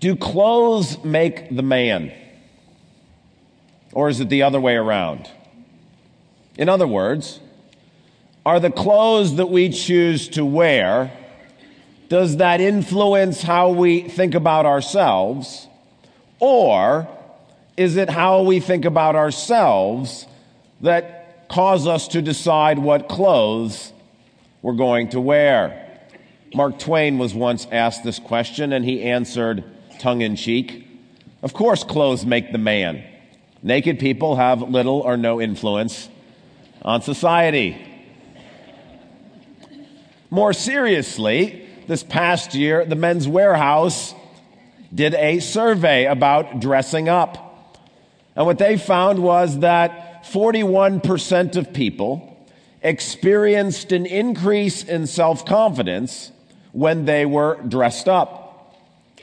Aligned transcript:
Do 0.00 0.16
clothes 0.16 1.04
make 1.04 1.54
the 1.54 1.62
man? 1.62 2.12
Or 3.92 4.08
is 4.08 4.20
it 4.20 4.30
the 4.30 4.42
other 4.42 4.60
way 4.60 4.74
around? 4.74 5.30
In 6.56 6.68
other 6.70 6.86
words, 6.86 7.38
are 8.46 8.58
the 8.58 8.70
clothes 8.70 9.36
that 9.36 9.50
we 9.50 9.68
choose 9.68 10.28
to 10.30 10.44
wear, 10.44 11.12
does 12.08 12.38
that 12.38 12.62
influence 12.62 13.42
how 13.42 13.70
we 13.70 14.00
think 14.00 14.34
about 14.34 14.64
ourselves? 14.64 15.68
Or 16.38 17.06
is 17.76 17.96
it 17.96 18.08
how 18.08 18.42
we 18.42 18.58
think 18.58 18.86
about 18.86 19.16
ourselves 19.16 20.26
that 20.80 21.48
cause 21.48 21.86
us 21.86 22.08
to 22.08 22.22
decide 22.22 22.78
what 22.78 23.08
clothes 23.08 23.92
we're 24.62 24.72
going 24.72 25.10
to 25.10 25.20
wear? 25.20 25.88
Mark 26.54 26.78
Twain 26.78 27.18
was 27.18 27.34
once 27.34 27.66
asked 27.70 28.02
this 28.02 28.18
question 28.18 28.72
and 28.72 28.84
he 28.84 29.02
answered 29.02 29.62
tongue 30.00 30.22
in 30.22 30.36
cheek, 30.36 30.86
Of 31.42 31.54
course, 31.54 31.84
clothes 31.84 32.26
make 32.26 32.52
the 32.52 32.58
man. 32.58 33.02
Naked 33.62 33.98
people 33.98 34.36
have 34.36 34.60
little 34.62 35.00
or 35.00 35.16
no 35.16 35.40
influence 35.40 36.08
on 36.82 37.02
society. 37.02 37.76
More 40.30 40.52
seriously, 40.52 41.66
this 41.86 42.02
past 42.02 42.54
year, 42.54 42.84
the 42.84 42.94
Men's 42.94 43.26
Wearhouse 43.26 44.14
did 44.94 45.14
a 45.14 45.40
survey 45.40 46.06
about 46.06 46.60
dressing 46.60 47.08
up. 47.08 47.78
And 48.36 48.46
what 48.46 48.58
they 48.58 48.76
found 48.76 49.18
was 49.18 49.58
that 49.60 50.24
41% 50.24 51.56
of 51.56 51.72
people 51.72 52.26
experienced 52.82 53.92
an 53.92 54.06
increase 54.06 54.84
in 54.84 55.06
self 55.06 55.44
confidence 55.44 56.32
when 56.72 57.04
they 57.04 57.26
were 57.26 57.60
dressed 57.66 58.08
up. 58.08 58.39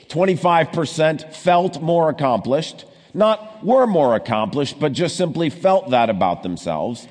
25% 0.08 1.34
felt 1.34 1.82
more 1.82 2.08
accomplished, 2.08 2.84
not 3.14 3.64
were 3.64 3.86
more 3.86 4.14
accomplished, 4.14 4.80
but 4.80 4.92
just 4.92 5.16
simply 5.16 5.50
felt 5.50 5.90
that 5.90 6.10
about 6.10 6.42
themselves. 6.42 7.06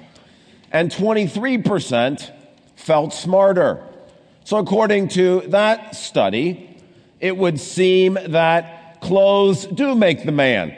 And 0.71 0.91
23% 0.91 2.31
felt 2.75 3.13
smarter. 3.13 3.83
So, 4.43 4.57
according 4.57 5.09
to 5.09 5.41
that 5.47 5.95
study, 5.95 6.81
it 7.19 7.35
would 7.35 7.59
seem 7.59 8.17
that 8.27 9.01
clothes 9.01 9.65
do 9.65 9.95
make 9.95 10.25
the 10.25 10.31
man. 10.31 10.75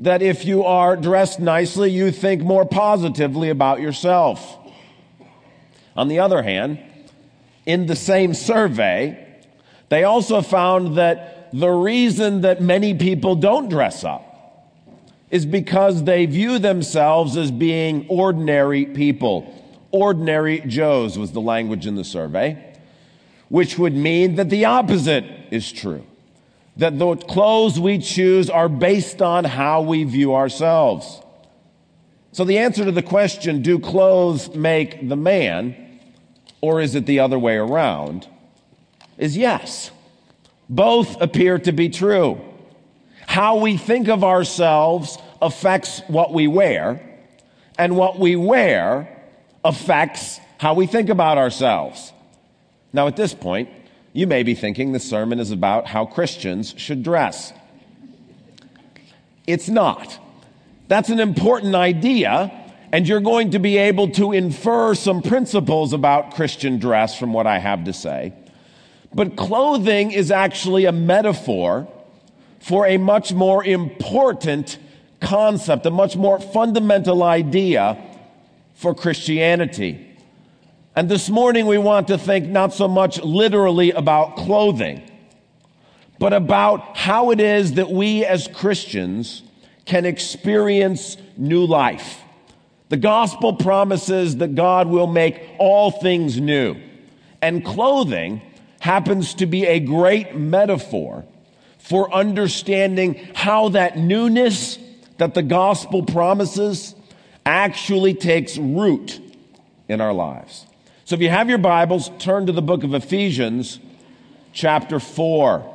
That 0.00 0.20
if 0.22 0.44
you 0.44 0.64
are 0.64 0.96
dressed 0.96 1.40
nicely, 1.40 1.90
you 1.90 2.10
think 2.10 2.42
more 2.42 2.66
positively 2.66 3.48
about 3.48 3.80
yourself. 3.80 4.58
On 5.96 6.08
the 6.08 6.18
other 6.18 6.42
hand, 6.42 6.78
in 7.64 7.86
the 7.86 7.96
same 7.96 8.34
survey, 8.34 9.22
they 9.88 10.04
also 10.04 10.42
found 10.42 10.98
that 10.98 11.45
the 11.52 11.68
reason 11.68 12.42
that 12.42 12.60
many 12.60 12.94
people 12.94 13.36
don't 13.36 13.68
dress 13.68 14.04
up 14.04 14.26
is 15.30 15.44
because 15.44 16.04
they 16.04 16.26
view 16.26 16.58
themselves 16.58 17.36
as 17.36 17.50
being 17.50 18.06
ordinary 18.08 18.86
people. 18.86 19.52
Ordinary 19.90 20.60
Joes 20.60 21.18
was 21.18 21.32
the 21.32 21.40
language 21.40 21.86
in 21.86 21.94
the 21.94 22.04
survey, 22.04 22.76
which 23.48 23.78
would 23.78 23.94
mean 23.94 24.36
that 24.36 24.50
the 24.50 24.64
opposite 24.66 25.24
is 25.50 25.70
true. 25.72 26.04
That 26.76 26.98
the 26.98 27.16
clothes 27.16 27.80
we 27.80 27.98
choose 27.98 28.50
are 28.50 28.68
based 28.68 29.22
on 29.22 29.44
how 29.44 29.82
we 29.82 30.04
view 30.04 30.34
ourselves. 30.34 31.22
So 32.32 32.44
the 32.44 32.58
answer 32.58 32.84
to 32.84 32.92
the 32.92 33.02
question, 33.02 33.62
do 33.62 33.78
clothes 33.78 34.54
make 34.54 35.08
the 35.08 35.16
man, 35.16 36.00
or 36.60 36.82
is 36.82 36.94
it 36.94 37.06
the 37.06 37.20
other 37.20 37.38
way 37.38 37.56
around, 37.56 38.28
is 39.16 39.36
yes. 39.36 39.90
Both 40.68 41.20
appear 41.20 41.58
to 41.60 41.72
be 41.72 41.88
true. 41.88 42.40
How 43.26 43.56
we 43.56 43.76
think 43.76 44.08
of 44.08 44.24
ourselves 44.24 45.18
affects 45.42 46.00
what 46.08 46.32
we 46.32 46.48
wear, 46.48 47.00
and 47.78 47.96
what 47.96 48.18
we 48.18 48.36
wear 48.36 49.08
affects 49.64 50.40
how 50.58 50.74
we 50.74 50.86
think 50.86 51.08
about 51.08 51.38
ourselves. 51.38 52.12
Now, 52.92 53.06
at 53.08 53.16
this 53.16 53.34
point, 53.34 53.68
you 54.12 54.26
may 54.26 54.42
be 54.42 54.54
thinking 54.54 54.92
the 54.92 55.00
sermon 55.00 55.38
is 55.40 55.50
about 55.50 55.86
how 55.86 56.06
Christians 56.06 56.74
should 56.78 57.02
dress. 57.02 57.52
It's 59.46 59.68
not. 59.68 60.18
That's 60.88 61.10
an 61.10 61.20
important 61.20 61.74
idea, 61.74 62.50
and 62.92 63.06
you're 63.06 63.20
going 63.20 63.50
to 63.50 63.58
be 63.58 63.76
able 63.76 64.08
to 64.12 64.32
infer 64.32 64.94
some 64.94 65.20
principles 65.20 65.92
about 65.92 66.34
Christian 66.34 66.78
dress 66.78 67.18
from 67.18 67.32
what 67.32 67.46
I 67.46 67.58
have 67.58 67.84
to 67.84 67.92
say. 67.92 68.32
But 69.14 69.36
clothing 69.36 70.10
is 70.10 70.30
actually 70.30 70.84
a 70.84 70.92
metaphor 70.92 71.88
for 72.60 72.86
a 72.86 72.96
much 72.96 73.32
more 73.32 73.64
important 73.64 74.78
concept, 75.20 75.86
a 75.86 75.90
much 75.90 76.16
more 76.16 76.40
fundamental 76.40 77.22
idea 77.22 77.96
for 78.74 78.94
Christianity. 78.94 80.02
And 80.94 81.08
this 81.08 81.28
morning 81.28 81.66
we 81.66 81.78
want 81.78 82.08
to 82.08 82.18
think 82.18 82.48
not 82.48 82.72
so 82.72 82.88
much 82.88 83.22
literally 83.22 83.92
about 83.92 84.36
clothing, 84.36 85.02
but 86.18 86.32
about 86.32 86.96
how 86.96 87.30
it 87.30 87.40
is 87.40 87.74
that 87.74 87.90
we 87.90 88.24
as 88.24 88.48
Christians 88.48 89.42
can 89.84 90.04
experience 90.04 91.16
new 91.36 91.64
life. 91.64 92.22
The 92.88 92.96
gospel 92.96 93.54
promises 93.54 94.36
that 94.38 94.54
God 94.54 94.88
will 94.88 95.06
make 95.06 95.40
all 95.58 95.90
things 95.90 96.40
new. 96.40 96.76
And 97.42 97.64
clothing 97.64 98.40
happens 98.80 99.34
to 99.34 99.46
be 99.46 99.66
a 99.66 99.80
great 99.80 100.34
metaphor 100.34 101.24
for 101.78 102.12
understanding 102.12 103.14
how 103.34 103.70
that 103.70 103.96
newness 103.96 104.78
that 105.18 105.34
the 105.34 105.42
gospel 105.42 106.02
promises 106.02 106.94
actually 107.44 108.14
takes 108.14 108.58
root 108.58 109.20
in 109.88 110.00
our 110.00 110.12
lives. 110.12 110.66
So 111.04 111.14
if 111.14 111.20
you 111.20 111.30
have 111.30 111.48
your 111.48 111.58
Bibles, 111.58 112.10
turn 112.18 112.46
to 112.46 112.52
the 112.52 112.62
book 112.62 112.82
of 112.82 112.92
Ephesians, 112.92 113.78
chapter 114.52 114.98
4. 114.98 115.74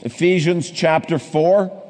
Ephesians 0.00 0.70
chapter 0.70 1.18
4. 1.18 1.82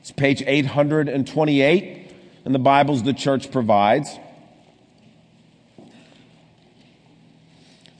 It's 0.00 0.10
page 0.10 0.42
828 0.46 2.12
in 2.44 2.52
the 2.52 2.58
Bibles 2.58 3.02
the 3.02 3.14
church 3.14 3.50
provides. 3.50 4.18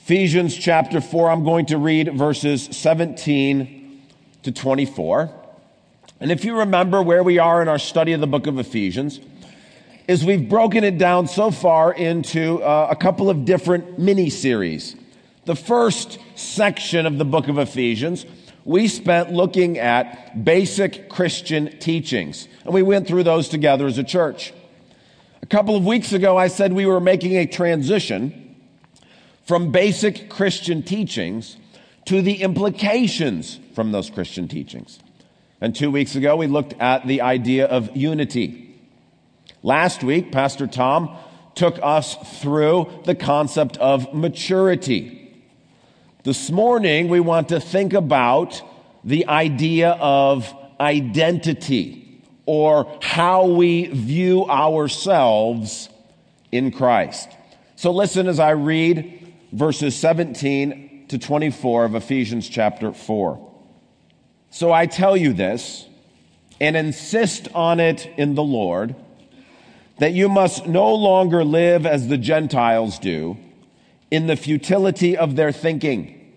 Ephesians 0.05 0.55
chapter 0.55 1.01
4, 1.01 1.31
I'm 1.31 1.45
going 1.45 1.65
to 1.65 1.79
read 1.79 2.13
verses 2.13 2.69
17 2.73 4.03
to 4.43 4.53
24. 4.53 5.33
And 6.21 6.31
if 6.31 6.45
you 6.45 6.59
remember 6.59 7.03
where 7.03 7.23
we 7.23 7.39
are 7.39 7.63
in 7.63 7.69
our 7.69 7.79
study 7.79 8.13
of 8.13 8.21
the 8.21 8.27
book 8.27 8.47
of 8.47 8.59
Ephesians, 8.59 9.19
is 10.07 10.23
we've 10.23 10.47
broken 10.47 10.85
it 10.85 10.99
down 10.99 11.27
so 11.27 11.51
far 11.51 11.91
into 11.91 12.63
uh, 12.63 12.89
a 12.91 12.97
couple 12.97 13.31
of 13.31 13.47
different 13.47 13.99
mini 13.99 14.29
series. 14.29 14.95
The 15.47 15.57
first 15.57 16.19
section 16.35 17.07
of 17.07 17.17
the 17.17 17.25
book 17.25 17.49
of 17.49 17.57
Ephesians, 17.57 18.27
we 18.67 18.89
spent 18.89 19.33
looking 19.33 19.79
at 19.79 20.45
basic 20.45 21.09
Christian 21.09 21.79
teachings, 21.79 22.47
and 22.67 22.75
we 22.75 22.83
went 22.83 23.09
through 23.09 23.23
those 23.23 23.49
together 23.49 23.87
as 23.87 23.97
a 23.97 24.05
church. 24.05 24.53
A 25.41 25.47
couple 25.47 25.75
of 25.75 25.87
weeks 25.87 26.13
ago, 26.13 26.37
I 26.37 26.49
said 26.49 26.75
we 26.75 26.85
were 26.85 27.01
making 27.01 27.39
a 27.39 27.47
transition 27.47 28.44
from 29.45 29.71
basic 29.71 30.29
Christian 30.31 30.83
teachings 30.83 31.57
to 32.07 32.23
the 32.23 32.43
implications 32.43 33.59
from 33.75 33.93
those 33.93 34.11
Christian 34.11 34.49
teachings. 34.49 34.99
And 35.61 35.75
two 35.75 35.91
weeks 35.91 36.17
ago, 36.17 36.37
we 36.37 36.47
looked 36.47 36.75
at 36.81 37.07
the 37.07 37.21
idea 37.23 37.67
of 37.67 37.95
unity. 37.97 38.75
Last 39.63 40.03
week, 40.03 40.33
Pastor 40.33 40.67
Tom 40.67 41.17
took 41.55 41.79
us 41.83 42.17
through 42.41 42.91
the 43.05 43.15
concept 43.15 43.77
of 43.79 44.13
maturity. 44.13 45.21
This 46.25 46.51
morning, 46.51 47.09
we 47.09 47.21
want 47.21 47.49
to 47.51 47.61
think 47.61 47.93
about 47.93 48.61
the 49.05 49.27
idea 49.27 49.91
of 50.01 50.53
identity 50.81 52.23
or 52.47 52.99
how 53.01 53.47
we 53.47 53.87
view 53.87 54.45
ourselves 54.47 55.89
in 56.51 56.71
Christ. 56.71 57.29
So 57.77 57.91
listen 57.91 58.27
as 58.27 58.39
I 58.39 58.51
read 58.51 59.24
verses 59.55 59.95
17 59.95 61.07
to 61.07 61.17
24 61.17 61.85
of 61.85 61.95
Ephesians 61.95 62.49
chapter 62.49 62.93
4. 62.93 63.53
So 64.51 64.73
I 64.73 64.87
tell 64.87 65.17
you 65.17 65.33
this 65.33 65.87
and 66.61 66.77
insist 66.77 67.47
on 67.55 67.79
it 67.79 68.11
in 68.17 68.35
the 68.35 68.43
Lord 68.43 68.97
that 69.99 70.13
you 70.13 70.29
must 70.29 70.67
no 70.67 70.93
longer 70.93 71.45
live 71.45 71.87
as 71.87 72.09
the 72.09 72.19
Gentiles 72.19 72.99
do 72.99 73.37
in 74.11 74.27
the 74.27 74.35
futility 74.35 75.17
of 75.17 75.37
their 75.37 75.53
thinking. 75.53 76.33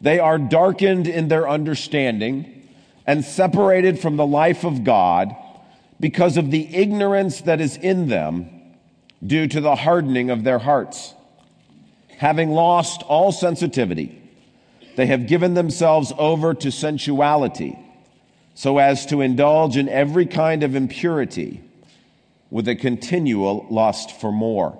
They 0.00 0.20
are 0.20 0.38
darkened 0.38 1.08
in 1.08 1.26
their 1.26 1.48
understanding 1.48 2.68
and 3.08 3.24
separated 3.24 3.98
from 3.98 4.16
the 4.16 4.26
life 4.26 4.64
of 4.64 4.84
God 4.84 5.34
because 5.98 6.36
of 6.36 6.52
the 6.52 6.72
ignorance 6.76 7.40
that 7.40 7.60
is 7.60 7.76
in 7.76 8.08
them 8.08 8.50
due 9.26 9.48
to 9.48 9.60
the 9.60 9.74
hardening 9.74 10.30
of 10.30 10.44
their 10.44 10.60
hearts 10.60 11.14
having 12.20 12.50
lost 12.50 13.02
all 13.04 13.32
sensitivity, 13.32 14.14
they 14.94 15.06
have 15.06 15.26
given 15.26 15.54
themselves 15.54 16.12
over 16.18 16.52
to 16.52 16.70
sensuality 16.70 17.78
so 18.52 18.76
as 18.76 19.06
to 19.06 19.22
indulge 19.22 19.78
in 19.78 19.88
every 19.88 20.26
kind 20.26 20.62
of 20.62 20.74
impurity 20.74 21.62
with 22.50 22.68
a 22.68 22.76
continual 22.76 23.66
lust 23.70 24.20
for 24.20 24.30
more. 24.30 24.76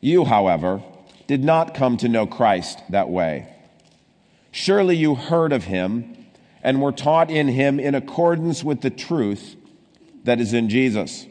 You, 0.00 0.24
however, 0.24 0.80
did 1.26 1.42
not 1.42 1.74
come 1.74 1.96
to 1.96 2.08
know 2.08 2.24
Christ 2.24 2.78
that 2.90 3.10
way. 3.10 3.52
Surely 4.52 4.94
you 4.94 5.16
heard 5.16 5.52
of 5.52 5.64
him 5.64 6.24
and 6.62 6.80
were 6.80 6.92
taught 6.92 7.32
in 7.32 7.48
him 7.48 7.80
in 7.80 7.96
accordance 7.96 8.62
with 8.62 8.80
the 8.82 8.90
truth 8.90 9.56
that 10.22 10.40
is 10.40 10.52
in 10.52 10.68
Jesus. 10.68 11.26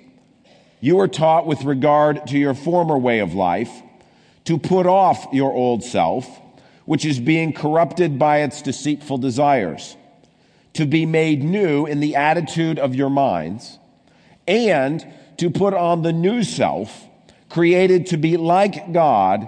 You 0.81 0.97
were 0.97 1.07
taught 1.07 1.47
with 1.47 1.63
regard 1.63 2.27
to 2.27 2.37
your 2.37 2.53
former 2.53 2.97
way 2.97 3.19
of 3.19 3.33
life 3.33 3.71
to 4.45 4.57
put 4.57 4.85
off 4.85 5.27
your 5.31 5.51
old 5.51 5.83
self, 5.83 6.27
which 6.85 7.05
is 7.05 7.19
being 7.19 7.53
corrupted 7.53 8.17
by 8.17 8.41
its 8.41 8.61
deceitful 8.61 9.17
desires, 9.17 9.95
to 10.73 10.85
be 10.85 11.05
made 11.05 11.43
new 11.43 11.85
in 11.85 11.99
the 11.99 12.15
attitude 12.15 12.79
of 12.79 12.95
your 12.95 13.09
minds, 13.09 13.77
and 14.47 15.05
to 15.37 15.49
put 15.49 15.73
on 15.73 16.01
the 16.01 16.13
new 16.13 16.43
self, 16.43 17.05
created 17.49 18.07
to 18.07 18.17
be 18.17 18.37
like 18.37 18.91
God 18.91 19.47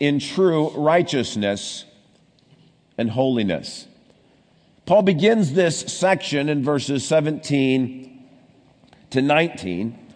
in 0.00 0.18
true 0.18 0.70
righteousness 0.70 1.84
and 2.96 3.10
holiness. 3.10 3.86
Paul 4.86 5.02
begins 5.02 5.52
this 5.52 5.80
section 5.80 6.48
in 6.48 6.64
verses 6.64 7.04
17 7.04 8.26
to 9.10 9.22
19 9.22 10.07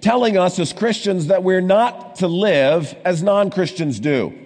telling 0.00 0.36
us 0.36 0.58
as 0.58 0.72
Christians 0.72 1.26
that 1.26 1.42
we're 1.42 1.60
not 1.60 2.16
to 2.16 2.28
live 2.28 2.96
as 3.04 3.22
non 3.22 3.50
Christians 3.50 4.00
do. 4.00 4.36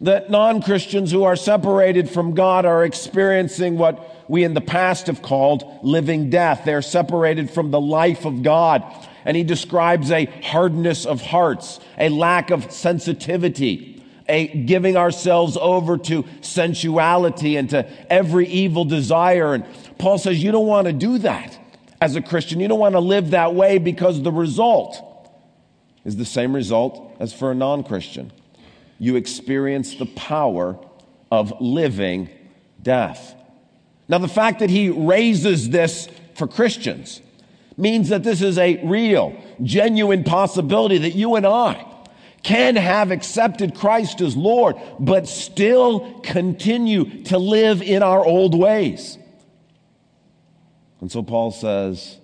That 0.00 0.30
non 0.30 0.62
Christians 0.62 1.10
who 1.10 1.24
are 1.24 1.36
separated 1.36 2.10
from 2.10 2.34
God 2.34 2.64
are 2.64 2.84
experiencing 2.84 3.78
what 3.78 4.10
we 4.28 4.44
in 4.44 4.54
the 4.54 4.60
past 4.60 5.06
have 5.06 5.22
called 5.22 5.64
living 5.82 6.30
death. 6.30 6.62
They're 6.64 6.82
separated 6.82 7.50
from 7.50 7.70
the 7.70 7.80
life 7.80 8.24
of 8.24 8.42
God. 8.42 8.82
And 9.24 9.36
he 9.36 9.44
describes 9.44 10.10
a 10.10 10.26
hardness 10.42 11.06
of 11.06 11.22
hearts, 11.22 11.80
a 11.96 12.10
lack 12.10 12.50
of 12.50 12.70
sensitivity, 12.70 14.04
a 14.28 14.48
giving 14.48 14.96
ourselves 14.96 15.56
over 15.58 15.96
to 15.96 16.26
sensuality 16.42 17.56
and 17.56 17.70
to 17.70 17.88
every 18.12 18.46
evil 18.46 18.84
desire. 18.84 19.54
And 19.54 19.64
Paul 19.96 20.18
says, 20.18 20.42
You 20.42 20.52
don't 20.52 20.66
want 20.66 20.86
to 20.86 20.92
do 20.92 21.18
that 21.18 21.58
as 22.04 22.16
a 22.16 22.20
Christian. 22.20 22.60
You 22.60 22.68
don't 22.68 22.78
want 22.78 22.94
to 22.94 23.00
live 23.00 23.30
that 23.30 23.54
way 23.54 23.78
because 23.78 24.20
the 24.20 24.30
result 24.30 25.02
is 26.04 26.16
the 26.18 26.26
same 26.26 26.54
result 26.54 27.16
as 27.18 27.32
for 27.32 27.50
a 27.50 27.54
non 27.54 27.82
Christian. 27.82 28.30
You 28.98 29.16
experience 29.16 29.94
the 29.94 30.04
power 30.04 30.78
of 31.32 31.54
living 31.62 32.28
death. 32.82 33.34
Now, 34.06 34.18
the 34.18 34.28
fact 34.28 34.58
that 34.58 34.68
he 34.68 34.90
raises 34.90 35.70
this 35.70 36.10
for 36.34 36.46
Christians 36.46 37.22
means 37.78 38.10
that 38.10 38.22
this 38.22 38.42
is 38.42 38.58
a 38.58 38.84
real, 38.84 39.34
genuine 39.62 40.24
possibility 40.24 40.98
that 40.98 41.14
you 41.14 41.36
and 41.36 41.46
I 41.46 41.86
can 42.42 42.76
have 42.76 43.12
accepted 43.12 43.74
Christ 43.74 44.20
as 44.20 44.36
Lord, 44.36 44.76
but 45.00 45.26
still 45.26 46.20
continue 46.20 47.24
to 47.24 47.38
live 47.38 47.80
in 47.80 48.02
our 48.02 48.22
old 48.22 48.54
ways. 48.54 49.16
And 51.04 51.12
so 51.12 51.22
Paul 51.22 51.50
says, 51.50 52.16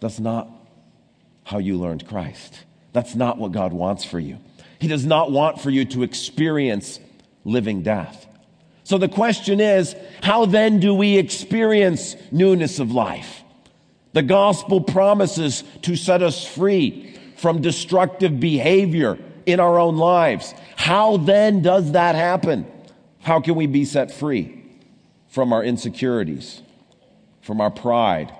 that's 0.00 0.20
not 0.20 0.50
how 1.44 1.56
you 1.56 1.78
learned 1.78 2.06
Christ. 2.06 2.60
That's 2.92 3.14
not 3.14 3.38
what 3.38 3.52
God 3.52 3.72
wants 3.72 4.04
for 4.04 4.20
you. 4.20 4.36
He 4.78 4.86
does 4.86 5.06
not 5.06 5.32
want 5.32 5.62
for 5.62 5.70
you 5.70 5.86
to 5.86 6.02
experience 6.02 7.00
living 7.46 7.82
death. 7.82 8.26
So 8.84 8.98
the 8.98 9.08
question 9.08 9.60
is, 9.60 9.96
how 10.22 10.44
then 10.44 10.78
do 10.78 10.92
we 10.92 11.16
experience 11.16 12.16
newness 12.30 12.80
of 12.80 12.92
life? 12.92 13.42
The 14.12 14.22
gospel 14.22 14.82
promises 14.82 15.64
to 15.80 15.96
set 15.96 16.20
us 16.20 16.46
free 16.46 17.18
from 17.38 17.62
destructive 17.62 18.38
behavior 18.38 19.18
in 19.46 19.58
our 19.58 19.78
own 19.78 19.96
lives. 19.96 20.52
How 20.76 21.16
then 21.16 21.62
does 21.62 21.92
that 21.92 22.14
happen? 22.14 22.66
How 23.22 23.40
can 23.40 23.54
we 23.54 23.66
be 23.66 23.86
set 23.86 24.12
free 24.12 24.62
from 25.28 25.54
our 25.54 25.64
insecurities, 25.64 26.60
from 27.46 27.60
our 27.60 27.70
pride, 27.70 28.34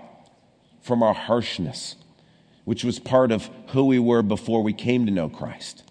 from 0.83 1.01
our 1.01 1.15
harshness, 1.15 1.95
which 2.65 2.83
was 2.83 2.99
part 2.99 3.31
of 3.31 3.49
who 3.69 3.85
we 3.85 4.01
were 4.01 4.21
before 4.21 4.65
we 4.65 4.73
came 4.73 5.07
to 5.07 5.13
know 5.13 5.29
Christ? 5.29 5.85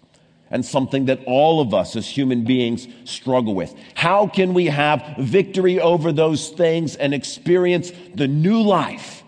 and 0.48 0.64
something 0.64 1.06
that 1.06 1.18
all 1.26 1.60
of 1.60 1.74
us 1.74 1.96
as 1.96 2.06
human 2.08 2.44
beings 2.44 2.86
struggle 3.04 3.52
with. 3.52 3.74
How 3.94 4.28
can 4.28 4.54
we 4.54 4.66
have 4.66 5.16
victory 5.18 5.80
over 5.80 6.12
those 6.12 6.50
things 6.50 6.94
and 6.94 7.12
experience 7.12 7.90
the 8.14 8.28
new 8.28 8.62
life 8.62 9.24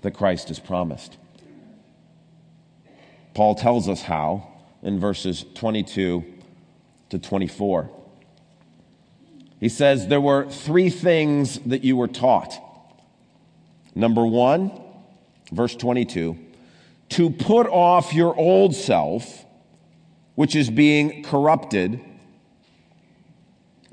that 0.00 0.12
Christ 0.12 0.48
has 0.48 0.58
promised? 0.58 1.18
Paul 3.34 3.56
tells 3.56 3.90
us 3.90 4.00
how 4.00 4.48
in 4.82 4.98
verses 4.98 5.44
22 5.54 6.24
to 7.10 7.18
24. 7.18 7.90
He 9.60 9.68
says, 9.68 10.06
There 10.06 10.20
were 10.20 10.48
three 10.48 10.88
things 10.88 11.58
that 11.60 11.84
you 11.84 11.94
were 11.96 12.08
taught. 12.08 12.58
Number 13.96 14.26
one, 14.26 14.70
verse 15.50 15.74
22, 15.74 16.38
to 17.08 17.30
put 17.30 17.66
off 17.66 18.12
your 18.12 18.36
old 18.36 18.74
self, 18.74 19.46
which 20.34 20.54
is 20.54 20.68
being 20.68 21.22
corrupted 21.22 21.98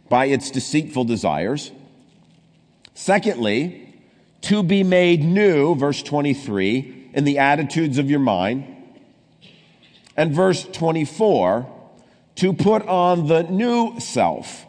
by 0.10 0.26
its 0.26 0.52
deceitful 0.52 1.06
desires. 1.06 1.72
Secondly, 2.94 3.96
to 4.42 4.62
be 4.62 4.84
made 4.84 5.24
new, 5.24 5.74
verse 5.74 6.04
23, 6.04 7.12
in 7.14 7.24
the 7.24 7.38
attitudes 7.40 7.98
of 7.98 8.10
your 8.10 8.20
mind. 8.20 8.68
And 10.18 10.36
verse 10.36 10.66
24, 10.66 11.66
to 12.36 12.52
put 12.52 12.86
on 12.86 13.28
the 13.28 13.44
new 13.44 14.02
self, 14.02 14.66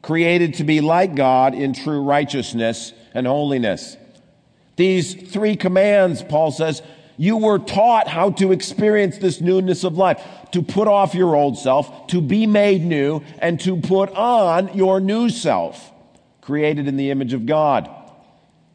created 0.00 0.54
to 0.54 0.64
be 0.64 0.80
like 0.80 1.14
God 1.14 1.52
in 1.52 1.74
true 1.74 2.02
righteousness 2.02 2.94
and 3.12 3.26
holiness. 3.26 3.97
These 4.78 5.32
three 5.32 5.56
commands, 5.56 6.22
Paul 6.22 6.52
says, 6.52 6.82
you 7.16 7.36
were 7.36 7.58
taught 7.58 8.06
how 8.06 8.30
to 8.30 8.52
experience 8.52 9.18
this 9.18 9.40
newness 9.40 9.82
of 9.82 9.98
life, 9.98 10.24
to 10.52 10.62
put 10.62 10.86
off 10.86 11.16
your 11.16 11.34
old 11.34 11.58
self, 11.58 12.06
to 12.06 12.20
be 12.20 12.46
made 12.46 12.84
new, 12.84 13.24
and 13.40 13.58
to 13.62 13.80
put 13.80 14.08
on 14.12 14.72
your 14.76 15.00
new 15.00 15.30
self, 15.30 15.90
created 16.40 16.86
in 16.86 16.96
the 16.96 17.10
image 17.10 17.32
of 17.32 17.44
God. 17.44 17.90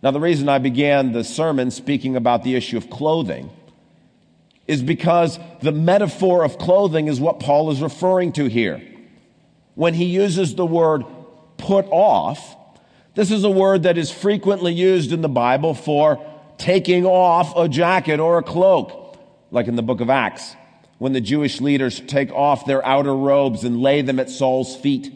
Now, 0.02 0.12
the 0.12 0.20
reason 0.20 0.50
I 0.50 0.58
began 0.58 1.14
the 1.14 1.24
sermon 1.24 1.72
speaking 1.72 2.18
about 2.18 2.44
the 2.44 2.56
issue 2.56 2.76
of 2.76 2.90
clothing 2.90 3.50
is 4.68 4.84
because 4.84 5.40
the 5.62 5.72
metaphor 5.72 6.44
of 6.44 6.58
clothing 6.58 7.08
is 7.08 7.22
what 7.22 7.40
Paul 7.40 7.72
is 7.72 7.82
referring 7.82 8.34
to 8.34 8.48
here. 8.48 8.82
When 9.76 9.94
he 9.94 10.04
uses 10.04 10.54
the 10.56 10.66
word 10.66 11.06
put 11.56 11.86
off, 11.86 12.58
this 13.16 13.32
is 13.32 13.44
a 13.44 13.50
word 13.50 13.84
that 13.84 13.98
is 13.98 14.12
frequently 14.12 14.74
used 14.74 15.12
in 15.12 15.22
the 15.22 15.30
Bible 15.30 15.74
for 15.74 16.24
taking 16.58 17.06
off 17.06 17.56
a 17.56 17.68
jacket 17.70 18.20
or 18.20 18.38
a 18.38 18.44
cloak, 18.44 19.18
like 19.52 19.68
in 19.68 19.76
the 19.76 19.84
book 19.84 20.02
of 20.02 20.10
Acts, 20.10 20.56
when 20.98 21.14
the 21.14 21.22
Jewish 21.22 21.62
leaders 21.62 22.00
take 22.02 22.32
off 22.32 22.66
their 22.66 22.86
outer 22.86 23.16
robes 23.16 23.64
and 23.64 23.82
lay 23.82 24.02
them 24.02 24.20
at 24.20 24.30
Saul's 24.30 24.76
feet 24.76 25.14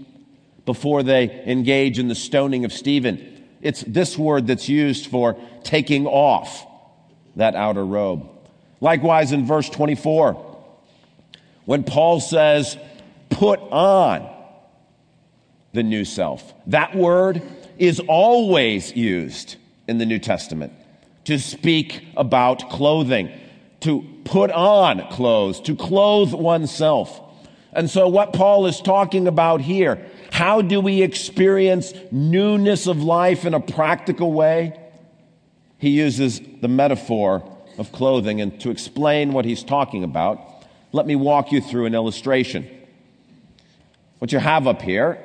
before 0.66 1.02
they 1.02 1.44
engage 1.46 1.98
in 1.98 2.08
the 2.08 2.16
stoning 2.16 2.66
of 2.66 2.74
Stephen. 2.74 3.46
It's 3.62 3.82
this 3.82 4.18
word 4.18 4.48
that's 4.48 4.70
used 4.70 5.08
for 5.08 5.40
taking 5.64 6.06
off 6.06 6.66
that 7.36 7.56
outer 7.56 7.86
robe. 7.86 8.30
Likewise, 8.80 9.32
in 9.32 9.46
verse 9.46 9.70
24, 9.70 10.34
when 11.66 11.84
Paul 11.84 12.20
says, 12.20 12.78
put 13.30 13.60
on 13.60 14.37
the 15.78 15.84
new 15.84 16.04
self, 16.04 16.54
that 16.66 16.96
word 16.96 17.42
is 17.78 18.02
always 18.08 18.96
used 18.96 19.56
in 19.88 20.00
the 20.00 20.08
New 20.08 20.18
Testament 20.18 20.74
to 21.26 21.38
speak 21.38 22.04
about 22.18 22.68
clothing, 22.72 23.30
to 23.82 24.04
put 24.26 24.50
on 24.50 25.08
clothes, 25.12 25.62
to 25.62 25.76
clothe 25.76 26.34
oneself. 26.34 27.22
And 27.74 27.90
so, 27.90 28.08
what 28.08 28.34
Paul 28.34 28.66
is 28.66 28.82
talking 28.82 29.28
about 29.28 29.62
here, 29.62 30.04
how 30.32 30.64
do 30.64 30.82
we 30.82 31.04
experience 31.04 31.94
newness 32.12 32.88
of 32.88 33.04
life 33.04 33.46
in 33.46 33.54
a 33.54 33.60
practical 33.60 34.34
way? 34.34 34.78
He 35.78 35.90
uses 35.90 36.42
the 36.60 36.68
metaphor 36.68 37.44
of 37.78 37.92
clothing. 37.92 38.42
And 38.42 38.60
to 38.62 38.72
explain 38.72 39.32
what 39.32 39.46
he's 39.46 39.64
talking 39.64 40.04
about, 40.04 40.40
let 40.92 41.06
me 41.06 41.16
walk 41.16 41.52
you 41.52 41.62
through 41.62 41.86
an 41.86 41.94
illustration. 41.94 42.68
What 44.18 44.32
you 44.32 44.40
have 44.40 44.66
up 44.66 44.82
here 44.82 45.24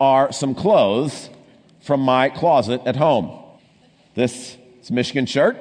are 0.00 0.32
some 0.32 0.54
clothes 0.54 1.30
from 1.80 2.00
my 2.00 2.28
closet 2.28 2.82
at 2.84 2.96
home. 2.96 3.42
This 4.14 4.56
is 4.82 4.90
a 4.90 4.92
Michigan 4.92 5.26
shirt 5.26 5.56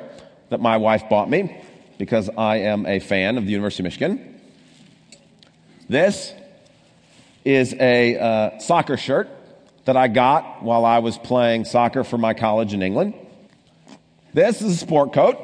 that 0.50 0.60
my 0.60 0.77
wife 0.77 1.04
bought 1.10 1.30
me 1.30 1.63
because 1.98 2.30
I 2.38 2.58
am 2.58 2.86
a 2.86 3.00
fan 3.00 3.38
of 3.38 3.46
the 3.46 3.51
University 3.51 3.84
of 3.84 3.86
Michigan. 3.86 4.42
This 5.88 6.34
is 7.44 7.74
a 7.75 8.18
uh, 8.18 8.60
soccer 8.60 8.98
shirt 8.98 9.30
that 9.86 9.96
I 9.96 10.08
got 10.08 10.63
while 10.63 10.84
I 10.84 11.00
was 11.00 11.18
playing 11.18 11.65
soccer 11.65 12.04
for 12.04 12.18
my 12.18 12.34
college 12.34 12.74
in 12.74 12.82
England. 12.82 13.13
This 14.34 14.62
is 14.62 14.74
a 14.74 14.77
sport 14.77 15.13
coat. 15.13 15.39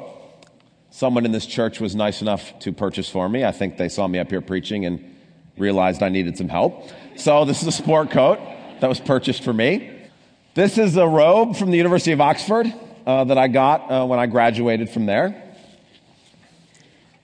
Someone 0.90 1.24
in 1.24 1.32
this 1.32 1.46
church 1.46 1.80
was 1.80 1.94
nice 1.94 2.20
enough 2.20 2.58
to 2.60 2.72
purchase 2.72 3.08
for 3.08 3.28
me. 3.28 3.44
I 3.44 3.52
think 3.52 3.78
they 3.78 3.88
saw 3.88 4.06
me 4.06 4.18
up 4.18 4.28
here 4.28 4.42
preaching 4.42 4.84
and 4.84 5.16
realized 5.56 6.02
I 6.02 6.08
needed 6.08 6.36
some 6.36 6.48
help. 6.48 6.90
So 7.16 7.44
this 7.44 7.62
is 7.62 7.68
a 7.68 7.72
sport 7.72 8.10
coat 8.10 8.38
that 8.82 8.88
was 8.88 8.98
purchased 8.98 9.44
for 9.44 9.52
me. 9.52 9.96
This 10.54 10.76
is 10.76 10.96
a 10.96 11.06
robe 11.06 11.54
from 11.54 11.70
the 11.70 11.76
University 11.76 12.10
of 12.10 12.20
Oxford 12.20 12.66
uh, 13.06 13.22
that 13.22 13.38
I 13.38 13.46
got 13.46 13.88
uh, 13.88 14.04
when 14.06 14.18
I 14.18 14.26
graduated 14.26 14.90
from 14.90 15.06
there. 15.06 15.40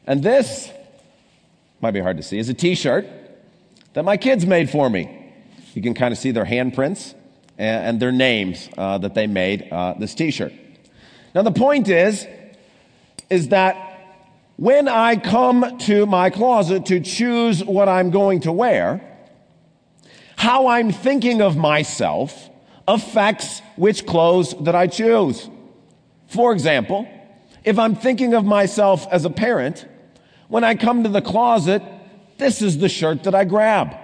And 0.06 0.22
this, 0.22 0.70
might 1.80 1.90
be 1.90 1.98
hard 1.98 2.16
to 2.18 2.22
see, 2.22 2.38
is 2.38 2.48
a 2.48 2.54
t 2.54 2.76
shirt 2.76 3.08
that 3.94 4.04
my 4.04 4.16
kids 4.16 4.46
made 4.46 4.70
for 4.70 4.88
me. 4.88 5.32
You 5.74 5.82
can 5.82 5.94
kind 5.94 6.12
of 6.12 6.18
see 6.18 6.30
their 6.30 6.44
handprints 6.44 7.14
and, 7.58 7.86
and 7.86 8.00
their 8.00 8.12
names 8.12 8.68
uh, 8.78 8.98
that 8.98 9.14
they 9.14 9.26
made 9.26 9.66
uh, 9.72 9.94
this 9.98 10.14
t 10.14 10.30
shirt. 10.30 10.52
Now, 11.34 11.42
the 11.42 11.50
point 11.50 11.88
is, 11.88 12.24
is 13.30 13.48
that 13.48 14.14
when 14.58 14.86
I 14.86 15.16
come 15.16 15.76
to 15.78 16.06
my 16.06 16.30
closet 16.30 16.86
to 16.86 17.00
choose 17.00 17.64
what 17.64 17.88
I'm 17.88 18.12
going 18.12 18.42
to 18.42 18.52
wear, 18.52 19.07
how 20.38 20.68
I'm 20.68 20.92
thinking 20.92 21.42
of 21.42 21.56
myself 21.56 22.48
affects 22.86 23.60
which 23.74 24.06
clothes 24.06 24.54
that 24.60 24.76
I 24.76 24.86
choose. 24.86 25.50
For 26.28 26.52
example, 26.52 27.08
if 27.64 27.76
I'm 27.76 27.96
thinking 27.96 28.34
of 28.34 28.44
myself 28.44 29.04
as 29.10 29.24
a 29.24 29.30
parent, 29.30 29.84
when 30.46 30.62
I 30.62 30.76
come 30.76 31.02
to 31.02 31.08
the 31.08 31.20
closet, 31.20 31.82
this 32.38 32.62
is 32.62 32.78
the 32.78 32.88
shirt 32.88 33.24
that 33.24 33.34
I 33.34 33.44
grab. 33.44 33.96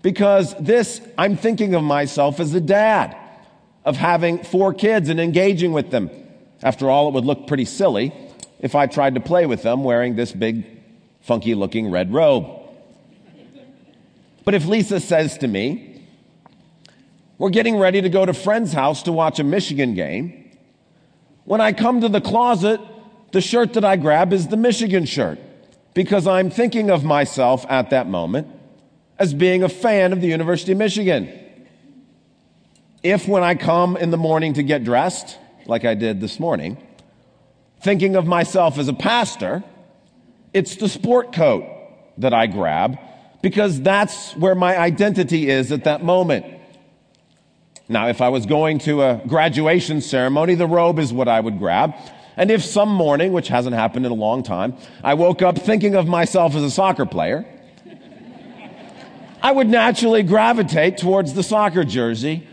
Because 0.00 0.54
this, 0.60 1.00
I'm 1.18 1.36
thinking 1.36 1.74
of 1.74 1.82
myself 1.82 2.38
as 2.38 2.54
a 2.54 2.60
dad, 2.60 3.16
of 3.84 3.96
having 3.96 4.44
four 4.44 4.72
kids 4.72 5.08
and 5.08 5.18
engaging 5.18 5.72
with 5.72 5.90
them. 5.90 6.08
After 6.62 6.88
all, 6.88 7.08
it 7.08 7.14
would 7.14 7.24
look 7.24 7.48
pretty 7.48 7.64
silly 7.64 8.14
if 8.60 8.76
I 8.76 8.86
tried 8.86 9.16
to 9.16 9.20
play 9.20 9.44
with 9.44 9.64
them 9.64 9.82
wearing 9.82 10.14
this 10.14 10.30
big, 10.30 10.64
funky 11.20 11.56
looking 11.56 11.90
red 11.90 12.12
robe. 12.12 12.57
But 14.48 14.54
if 14.54 14.64
Lisa 14.64 14.98
says 14.98 15.36
to 15.38 15.46
me, 15.46 16.00
We're 17.36 17.50
getting 17.50 17.76
ready 17.76 18.00
to 18.00 18.08
go 18.08 18.24
to 18.24 18.32
friend's 18.32 18.72
house 18.72 19.02
to 19.02 19.12
watch 19.12 19.38
a 19.38 19.44
Michigan 19.44 19.92
game, 19.92 20.56
when 21.44 21.60
I 21.60 21.74
come 21.74 22.00
to 22.00 22.08
the 22.08 22.22
closet, 22.22 22.80
the 23.32 23.42
shirt 23.42 23.74
that 23.74 23.84
I 23.84 23.96
grab 23.96 24.32
is 24.32 24.48
the 24.48 24.56
Michigan 24.56 25.04
shirt 25.04 25.38
because 25.92 26.26
I'm 26.26 26.48
thinking 26.48 26.88
of 26.88 27.04
myself 27.04 27.66
at 27.68 27.90
that 27.90 28.06
moment 28.08 28.46
as 29.18 29.34
being 29.34 29.64
a 29.64 29.68
fan 29.68 30.14
of 30.14 30.22
the 30.22 30.28
University 30.28 30.72
of 30.72 30.78
Michigan. 30.78 31.28
If 33.02 33.28
when 33.28 33.42
I 33.42 33.54
come 33.54 33.98
in 33.98 34.10
the 34.10 34.16
morning 34.16 34.54
to 34.54 34.62
get 34.62 34.82
dressed, 34.82 35.36
like 35.66 35.84
I 35.84 35.92
did 35.92 36.22
this 36.22 36.40
morning, 36.40 36.78
thinking 37.82 38.16
of 38.16 38.26
myself 38.26 38.78
as 38.78 38.88
a 38.88 38.94
pastor, 38.94 39.62
it's 40.54 40.76
the 40.76 40.88
sport 40.88 41.34
coat 41.34 41.66
that 42.16 42.32
I 42.32 42.46
grab 42.46 42.98
because 43.42 43.80
that's 43.80 44.34
where 44.36 44.54
my 44.54 44.76
identity 44.76 45.48
is 45.48 45.72
at 45.72 45.84
that 45.84 46.02
moment. 46.02 46.46
Now, 47.88 48.08
if 48.08 48.20
I 48.20 48.28
was 48.28 48.44
going 48.44 48.80
to 48.80 49.02
a 49.02 49.22
graduation 49.26 50.00
ceremony, 50.00 50.54
the 50.54 50.66
robe 50.66 50.98
is 50.98 51.12
what 51.12 51.28
I 51.28 51.40
would 51.40 51.58
grab. 51.58 51.94
And 52.36 52.50
if 52.50 52.62
some 52.62 52.90
morning, 52.90 53.32
which 53.32 53.48
hasn't 53.48 53.74
happened 53.74 54.06
in 54.06 54.12
a 54.12 54.16
long 54.16 54.42
time, 54.42 54.76
I 55.02 55.14
woke 55.14 55.42
up 55.42 55.58
thinking 55.58 55.94
of 55.94 56.06
myself 56.06 56.54
as 56.54 56.62
a 56.62 56.70
soccer 56.70 57.06
player, 57.06 57.46
I 59.40 59.52
would 59.52 59.68
naturally 59.68 60.22
gravitate 60.22 60.98
towards 60.98 61.32
the 61.32 61.42
soccer 61.42 61.84
jersey 61.84 62.46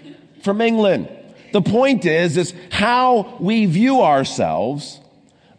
from 0.44 0.62
England. 0.62 1.10
The 1.52 1.62
point 1.62 2.06
is, 2.06 2.38
is 2.38 2.54
how 2.72 3.38
we 3.40 3.66
view 3.66 4.02
ourselves 4.02 5.00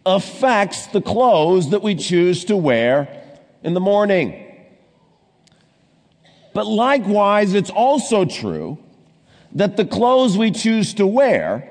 affects 0.05 0.87
the 0.89 1.01
clothes 1.01 1.71
that 1.71 1.83
we 1.83 1.97
choose 1.97 2.45
to 2.47 2.57
wear 2.57 3.23
in 3.63 3.75
the 3.75 3.81
morning. 3.81 4.46
But 6.57 6.67
likewise, 6.67 7.53
it's 7.53 7.69
also 7.69 8.25
true 8.25 8.79
that 9.53 9.77
the 9.77 9.85
clothes 9.85 10.39
we 10.39 10.51
choose 10.51 10.95
to 10.95 11.07
wear 11.07 11.69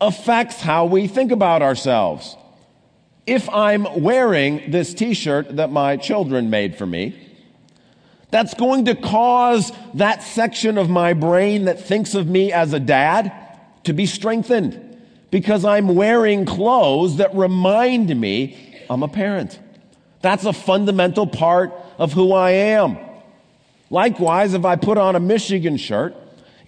affects 0.00 0.60
how 0.60 0.84
we 0.84 1.08
think 1.08 1.32
about 1.32 1.62
ourselves. 1.62 2.36
If 3.26 3.48
I'm 3.48 3.88
wearing 4.00 4.70
this 4.70 4.94
t-shirt 4.94 5.56
that 5.56 5.72
my 5.72 5.96
children 5.96 6.48
made 6.48 6.76
for 6.76 6.86
me, 6.86 7.16
that's 8.30 8.54
going 8.54 8.84
to 8.84 8.94
cause 8.94 9.72
that 9.94 10.22
section 10.22 10.78
of 10.78 10.88
my 10.88 11.12
brain 11.12 11.64
that 11.64 11.84
thinks 11.84 12.14
of 12.14 12.28
me 12.28 12.52
as 12.52 12.72
a 12.72 12.78
dad 12.78 13.32
to 13.82 13.92
be 13.92 14.06
strengthened 14.06 15.02
because 15.32 15.64
I'm 15.64 15.96
wearing 15.96 16.46
clothes 16.46 17.16
that 17.16 17.34
remind 17.34 18.14
me 18.14 18.76
I'm 18.88 19.02
a 19.02 19.08
parent. 19.08 19.58
That's 20.22 20.44
a 20.44 20.52
fundamental 20.52 21.26
part 21.26 21.72
of 21.98 22.12
who 22.12 22.32
I 22.32 22.52
am. 22.52 23.09
Likewise, 23.90 24.54
if 24.54 24.64
I 24.64 24.76
put 24.76 24.96
on 24.96 25.16
a 25.16 25.20
Michigan 25.20 25.76
shirt, 25.76 26.14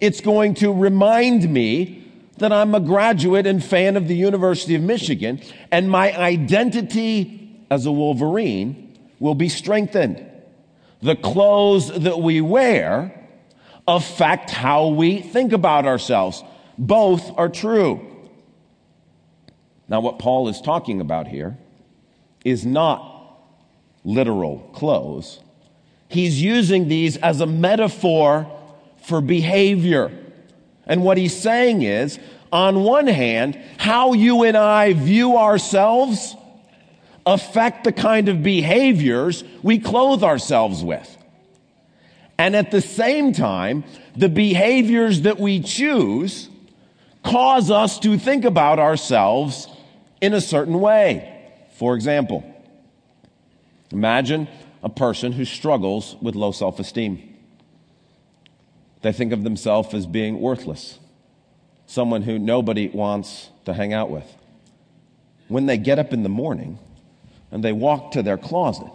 it's 0.00 0.21
going 0.21 0.55
to 0.55 0.73
remind 0.73 1.49
me 1.49 2.11
that 2.38 2.52
I'm 2.52 2.75
a 2.75 2.81
graduate 2.81 3.47
and 3.47 3.62
fan 3.62 3.97
of 3.97 4.09
the 4.09 4.17
University 4.17 4.75
of 4.75 4.83
Michigan, 4.83 5.41
and 5.71 5.88
my 5.88 6.12
identity 6.19 7.64
as 7.71 7.87
a 7.87 7.93
Wolverine 7.93 8.99
will 9.21 9.37
be 9.37 9.49
strengthened. 9.49 10.29
The 11.00 11.14
clothes 11.14 12.00
that 12.02 12.19
we 12.19 12.41
wear 12.41 13.29
affect 13.87 14.50
how 14.50 14.88
we 14.88 15.21
think 15.21 15.52
about 15.52 15.87
ourselves. 15.87 16.43
Both 16.76 17.31
are 17.38 17.49
true. 17.49 18.09
Now, 19.88 20.00
what 20.00 20.19
Paul 20.19 20.49
is 20.49 20.61
talking 20.61 21.00
about 21.00 21.29
here 21.29 21.59
is 22.45 22.64
not 22.64 23.38
literal 24.05 24.59
clothes. 24.73 25.41
He's 26.12 26.42
using 26.42 26.88
these 26.88 27.16
as 27.16 27.40
a 27.40 27.47
metaphor 27.47 28.47
for 29.02 29.21
behavior. 29.23 30.12
And 30.87 31.02
what 31.02 31.16
he's 31.16 31.35
saying 31.35 31.83
is, 31.83 32.19
on 32.52 32.85
one 32.85 33.07
hand, 33.07 33.59
how 33.78 34.12
you 34.12 34.45
and 34.45 34.57
I 34.57 34.92
view 34.92 35.38
ourselves 35.38 36.37
affect 37.25 37.85
the 37.85 37.92
kind 37.92 38.28
of 38.28 38.42
behaviors 38.42 39.42
we 39.62 39.78
clothe 39.78 40.23
ourselves 40.23 40.85
with. 40.85 41.16
And 42.37 42.54
at 42.54 42.71
the 42.71 42.83
same 42.83 43.33
time, 43.33 43.85
the 44.14 44.28
behaviors 44.28 45.23
that 45.23 45.38
we 45.38 45.61
choose 45.61 46.50
cause 47.25 47.71
us 47.71 47.99
to 48.00 48.19
think 48.19 48.45
about 48.45 48.78
ourselves 48.78 49.66
in 50.21 50.35
a 50.35 50.40
certain 50.40 50.81
way. 50.81 51.50
For 51.76 51.95
example, 51.95 52.45
imagine 53.90 54.49
a 54.83 54.89
person 54.89 55.33
who 55.33 55.45
struggles 55.45 56.17
with 56.21 56.35
low 56.35 56.53
self 56.53 56.79
esteem. 56.79 57.29
They 59.03 59.12
think 59.12 59.33
of 59.33 59.45
themselves 59.45 59.95
as 59.95 60.07
being 60.07 60.41
worthless, 60.41 60.99
someone 61.87 62.23
who 62.23 62.39
nobody 62.39 62.89
wants 62.89 63.51
to 63.65 63.75
hang 63.75 63.93
out 63.93 64.11
with. 64.11 64.27
When 65.49 65.67
they 65.67 65.77
get 65.77 65.99
up 65.99 66.12
in 66.12 66.23
the 66.23 66.29
morning 66.29 66.79
and 67.51 67.62
they 67.62 67.73
walk 67.73 68.12
to 68.12 68.23
their 68.23 68.39
closet, 68.39 68.93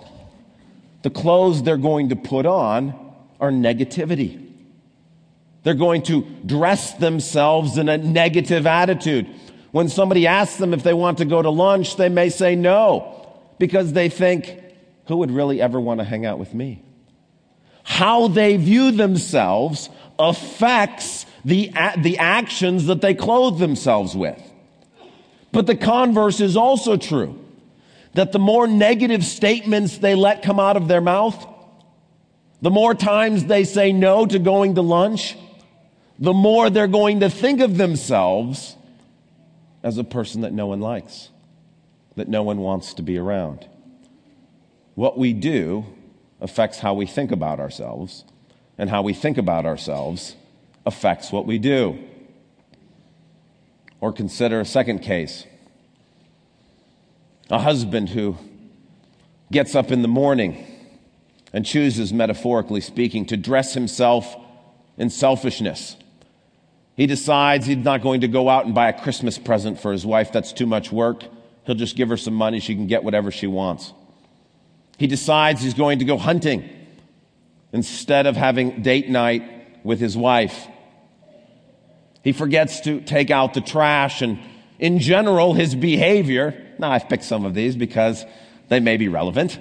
the 1.04 1.10
clothes 1.10 1.64
they're 1.64 1.78
going 1.78 2.10
to 2.10 2.16
put 2.16 2.46
on 2.46 3.14
are 3.40 3.52
negativity. 3.52 4.44
They're 5.64 5.74
going 5.74 6.04
to 6.04 6.22
dress 6.46 6.94
themselves 6.94 7.78
in 7.78 7.90
a 7.90 7.98
negative 7.98 8.66
attitude. 8.66 9.28
When 9.72 9.90
somebody 9.90 10.26
asks 10.26 10.58
them 10.58 10.74
if 10.74 10.84
they 10.84 10.94
want 10.94 11.18
to 11.20 11.26
go 11.26 11.42
to 11.42 11.50
lunch, 11.50 11.98
they 11.98 12.10
may 12.10 12.30
say 12.30 12.56
no 12.56 13.14
because 13.60 13.94
they 13.94 14.10
think, 14.10 14.58
who 15.08 15.18
would 15.18 15.32
really 15.32 15.62
ever 15.62 15.80
want 15.80 16.00
to 16.00 16.04
hang 16.04 16.26
out 16.26 16.40
with 16.40 16.54
me? 16.54 16.84
How 17.84 18.28
they 18.28 18.58
view 18.58 18.92
themselves 18.92 19.90
affects 20.20 21.26
the, 21.46 21.72
the 21.98 22.18
actions 22.18 22.88
that 22.88 23.02
they 23.02 23.14
clothe 23.14 23.60
themselves 23.60 24.16
with. 24.16 24.42
But 25.52 25.66
the 25.66 25.76
converse 25.76 26.42
is 26.42 26.58
also 26.58 26.98
true 26.98 27.44
that 28.14 28.32
the 28.32 28.40
more 28.40 28.68
negative 28.68 29.24
statements 29.24 29.98
they 30.00 30.16
let 30.16 30.42
come 30.42 30.60
out 30.60 30.76
of 30.76 30.88
their 30.88 31.02
mouth, 31.02 31.48
the 32.62 32.72
more 32.72 32.94
times 32.94 33.46
they 33.46 33.64
say 33.64 33.94
no 33.94 34.26
to 34.26 34.40
going 34.40 34.76
to 34.76 34.82
lunch, 34.82 35.38
the 36.20 36.34
more 36.34 36.70
they're 36.70 36.88
going 36.88 37.20
to 37.22 37.30
think 37.30 37.62
of 37.62 37.78
themselves 37.78 38.76
as 39.84 39.98
a 39.98 40.04
person 40.04 40.42
that 40.42 40.52
no 40.52 40.68
one 40.68 40.82
likes, 40.82 41.30
that 42.16 42.28
no 42.28 42.44
one 42.44 42.58
wants 42.58 42.96
to 42.96 43.04
be 43.04 43.18
around. 43.18 43.68
What 44.98 45.16
we 45.16 45.32
do 45.32 45.86
affects 46.42 46.80
how 46.80 46.96
we 46.96 47.06
think 47.06 47.32
about 47.32 47.60
ourselves 47.60 48.24
and 48.80 48.90
how 48.90 49.04
we 49.04 49.14
think 49.14 49.38
about 49.38 49.64
ourselves 49.64 50.36
affects 50.88 51.32
what 51.32 51.46
we 51.46 51.60
do. 51.60 52.00
Or 54.02 54.12
consider 54.12 54.60
a 54.60 54.66
second 54.66 55.04
case 55.04 55.46
a 57.52 57.60
husband 57.60 58.10
who 58.10 58.38
gets 59.52 59.76
up 59.76 59.92
in 59.92 60.02
the 60.02 60.08
morning 60.08 60.66
and 61.54 61.64
chooses, 61.64 62.12
metaphorically 62.12 62.82
speaking, 62.82 63.28
to 63.28 63.38
dress 63.38 63.76
himself 63.76 64.36
in 64.98 65.12
selfishness. 65.12 65.96
He 66.96 67.06
decides 67.06 67.68
he's 67.68 67.78
not 67.78 68.02
going 68.02 68.22
to 68.22 68.28
go 68.28 68.50
out 68.50 68.66
and 68.66 68.74
buy 68.74 68.90
a 68.90 69.00
Christmas 69.00 69.38
present 69.38 69.80
for 69.80 69.92
his 69.92 70.08
wife. 70.08 70.32
That's 70.32 70.52
too 70.52 70.66
much 70.66 70.92
work. 70.92 71.24
He'll 71.68 71.76
just 71.76 71.96
give 71.96 72.10
her 72.10 72.18
some 72.18 72.34
money. 72.34 72.60
She 72.60 72.74
can 72.74 72.88
get 72.88 73.04
whatever 73.04 73.30
she 73.30 73.46
wants. 73.46 73.94
He 74.98 75.08
decides 75.08 75.62
he's 75.62 75.74
going 75.74 76.00
to 76.00 76.06
go 76.06 76.18
hunting 76.18 76.70
instead 77.72 78.26
of 78.26 78.36
having 78.36 78.82
date 78.82 79.10
night 79.10 79.44
with 79.84 80.00
his 80.00 80.18
wife. 80.18 80.68
He 82.24 82.32
forgets 82.32 82.82
to 82.82 83.02
take 83.02 83.32
out 83.32 83.54
the 83.54 83.62
trash 83.62 84.22
and 84.22 84.40
in 84.80 85.00
general, 85.00 85.54
his 85.54 85.76
behavior, 85.76 86.54
now 86.78 86.92
I've 86.92 87.10
picked 87.10 87.24
some 87.24 87.46
of 87.46 87.54
these 87.54 87.76
because 87.76 88.24
they 88.70 88.80
may 88.80 88.98
be 88.98 89.08
relevant. 89.08 89.58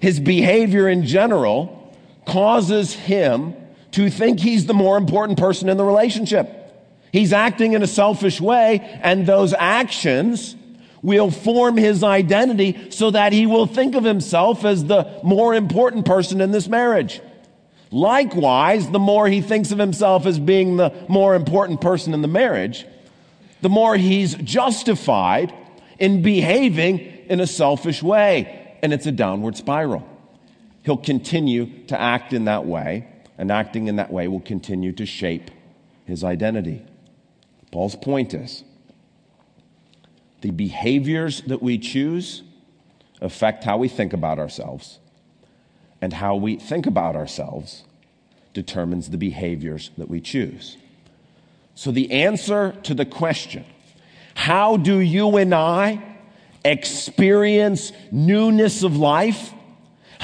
His 0.00 0.20
behavior 0.20 0.88
in 0.88 1.04
general 1.04 1.92
causes 2.26 2.94
him 2.94 3.54
to 3.92 4.10
think 4.10 4.38
he's 4.38 4.66
the 4.66 4.74
more 4.74 4.96
important 4.96 5.38
person 5.38 5.68
in 5.68 5.76
the 5.76 5.84
relationship. 5.84 6.60
He's 7.12 7.32
acting 7.32 7.72
in 7.72 7.82
a 7.82 7.86
selfish 7.86 8.40
way, 8.40 8.80
and 9.02 9.26
those 9.26 9.54
actions 9.54 10.56
will 11.04 11.30
form 11.30 11.76
his 11.76 12.02
identity 12.02 12.90
so 12.90 13.10
that 13.10 13.34
he 13.34 13.46
will 13.46 13.66
think 13.66 13.94
of 13.94 14.04
himself 14.04 14.64
as 14.64 14.86
the 14.86 15.20
more 15.22 15.54
important 15.54 16.06
person 16.06 16.40
in 16.40 16.50
this 16.50 16.66
marriage. 16.66 17.20
Likewise, 17.90 18.90
the 18.90 18.98
more 18.98 19.28
he 19.28 19.42
thinks 19.42 19.70
of 19.70 19.78
himself 19.78 20.24
as 20.24 20.38
being 20.38 20.78
the 20.78 20.92
more 21.06 21.34
important 21.34 21.82
person 21.82 22.14
in 22.14 22.22
the 22.22 22.28
marriage, 22.28 22.86
the 23.60 23.68
more 23.68 23.96
he's 23.96 24.34
justified 24.36 25.54
in 25.98 26.22
behaving 26.22 27.00
in 27.28 27.38
a 27.38 27.46
selfish 27.46 28.02
way. 28.02 28.76
And 28.82 28.92
it's 28.92 29.06
a 29.06 29.12
downward 29.12 29.58
spiral. 29.58 30.08
He'll 30.84 30.96
continue 30.96 31.84
to 31.86 32.00
act 32.00 32.32
in 32.32 32.46
that 32.46 32.64
way, 32.64 33.06
and 33.36 33.50
acting 33.50 33.88
in 33.88 33.96
that 33.96 34.10
way 34.10 34.26
will 34.26 34.40
continue 34.40 34.92
to 34.92 35.04
shape 35.04 35.50
his 36.06 36.24
identity. 36.24 36.82
Paul's 37.70 37.94
point 37.94 38.32
is 38.32 38.64
the 40.44 40.50
behaviors 40.50 41.40
that 41.46 41.62
we 41.62 41.78
choose 41.78 42.42
affect 43.22 43.64
how 43.64 43.78
we 43.78 43.88
think 43.88 44.12
about 44.12 44.38
ourselves, 44.38 44.98
and 46.02 46.12
how 46.12 46.34
we 46.34 46.56
think 46.56 46.84
about 46.84 47.16
ourselves 47.16 47.84
determines 48.52 49.08
the 49.08 49.16
behaviors 49.16 49.90
that 49.96 50.10
we 50.10 50.20
choose. 50.20 50.76
So, 51.74 51.90
the 51.90 52.12
answer 52.12 52.72
to 52.82 52.92
the 52.92 53.06
question, 53.06 53.64
how 54.34 54.76
do 54.76 54.98
you 54.98 55.38
and 55.38 55.54
I 55.54 56.18
experience 56.62 57.92
newness 58.12 58.82
of 58.82 58.98
life? 58.98 59.53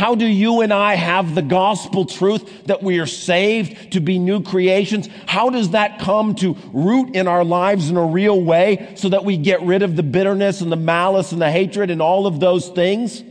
How 0.00 0.14
do 0.14 0.26
you 0.26 0.62
and 0.62 0.73
I 0.73 0.95
have 0.95 1.35
the 1.35 1.42
gospel 1.42 2.07
truth 2.07 2.64
that 2.64 2.83
we 2.83 3.00
are 3.00 3.07
saved 3.07 3.92
to 3.92 4.00
be 4.00 4.19
new 4.19 4.42
creations? 4.42 5.11
How 5.26 5.50
does 5.50 5.73
that 5.73 5.99
come 5.99 6.35
to 6.37 6.57
root 6.73 7.14
in 7.14 7.28
our 7.28 7.45
lives 7.45 7.90
in 7.90 7.99
a 7.99 8.07
real 8.07 8.40
way 8.40 8.95
so 8.97 9.11
that 9.11 9.26
we 9.26 9.37
get 9.37 9.61
rid 9.61 9.83
of 9.83 9.97
the 9.97 10.02
bitterness 10.02 10.62
and 10.62 10.73
the 10.73 10.76
malice 10.76 11.33
and 11.33 11.42
the 11.42 11.50
hatred 11.50 11.90
and 11.90 12.00
all 12.00 12.26
of 12.26 12.40
those 12.40 12.71
things? 12.71 13.23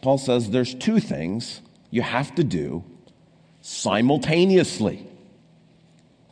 Paul 0.00 0.16
says 0.16 0.48
there's 0.48 0.74
two 0.74 1.00
things 1.00 1.60
you 1.90 2.00
have 2.00 2.34
to 2.36 2.42
do 2.42 2.82
simultaneously. 3.60 5.06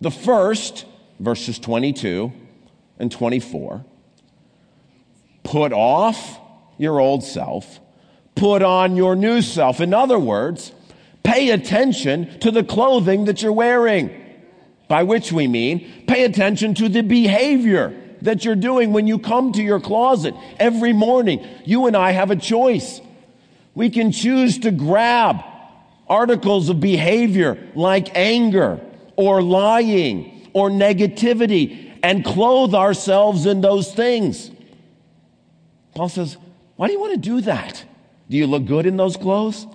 The 0.01 0.11
first, 0.11 0.87
verses 1.21 1.59
22 1.59 2.33
and 2.99 3.13
24, 3.13 3.85
put 5.43 5.75
off 5.75 6.41
your 6.79 7.01
old 7.01 7.23
self 7.23 7.81
put 8.35 8.63
on 8.63 8.97
your 8.97 9.17
new 9.17 9.43
self. 9.43 9.81
In 9.81 9.95
other 9.95 10.19
words, 10.19 10.73
pay 11.23 11.51
attention 11.51 12.39
to 12.41 12.51
the 12.51 12.65
clothing 12.65 13.27
that 13.27 13.43
you're 13.43 13.53
wearing. 13.53 14.21
By 14.89 15.03
which 15.05 15.33
we 15.33 15.47
mean, 15.47 16.05
pay 16.07 16.25
attention 16.25 16.75
to 16.75 16.89
the 16.89 17.03
behavior 17.03 18.01
that 18.23 18.45
you're 18.45 18.57
doing 18.57 18.93
when 18.93 19.07
you 19.07 19.19
come 19.19 19.53
to 19.53 19.63
your 19.63 19.81
closet 19.81 20.35
every 20.59 20.93
morning. 20.93 21.47
You 21.65 21.87
and 21.87 21.97
I 21.97 22.13
have 22.13 22.31
a 22.31 22.37
choice. 22.37 23.01
We 23.75 23.91
can 23.91 24.13
choose 24.13 24.59
to 24.61 24.71
grab 24.71 25.43
articles 26.09 26.69
of 26.69 26.81
behavior 26.81 27.71
like 27.75 28.15
anger 28.15 28.81
or 29.17 29.43
lying 29.43 30.49
or 30.53 30.71
negativity 30.71 31.99
and 32.03 32.25
clothe 32.25 32.75
ourselves 32.75 33.47
in 33.47 33.61
those 33.61 33.93
things. 33.93 34.51
Paul 35.95 36.09
says, 36.09 36.37
Why 36.77 36.89
do 36.89 36.93
you 36.93 37.01
want 37.01 37.15
to 37.15 37.19
do 37.21 37.41
that? 37.43 37.85
Do 38.29 38.37
you 38.37 38.47
look 38.47 38.65
good 38.65 38.87
in 38.87 38.97
those 38.97 39.17
clothes? 39.17 39.67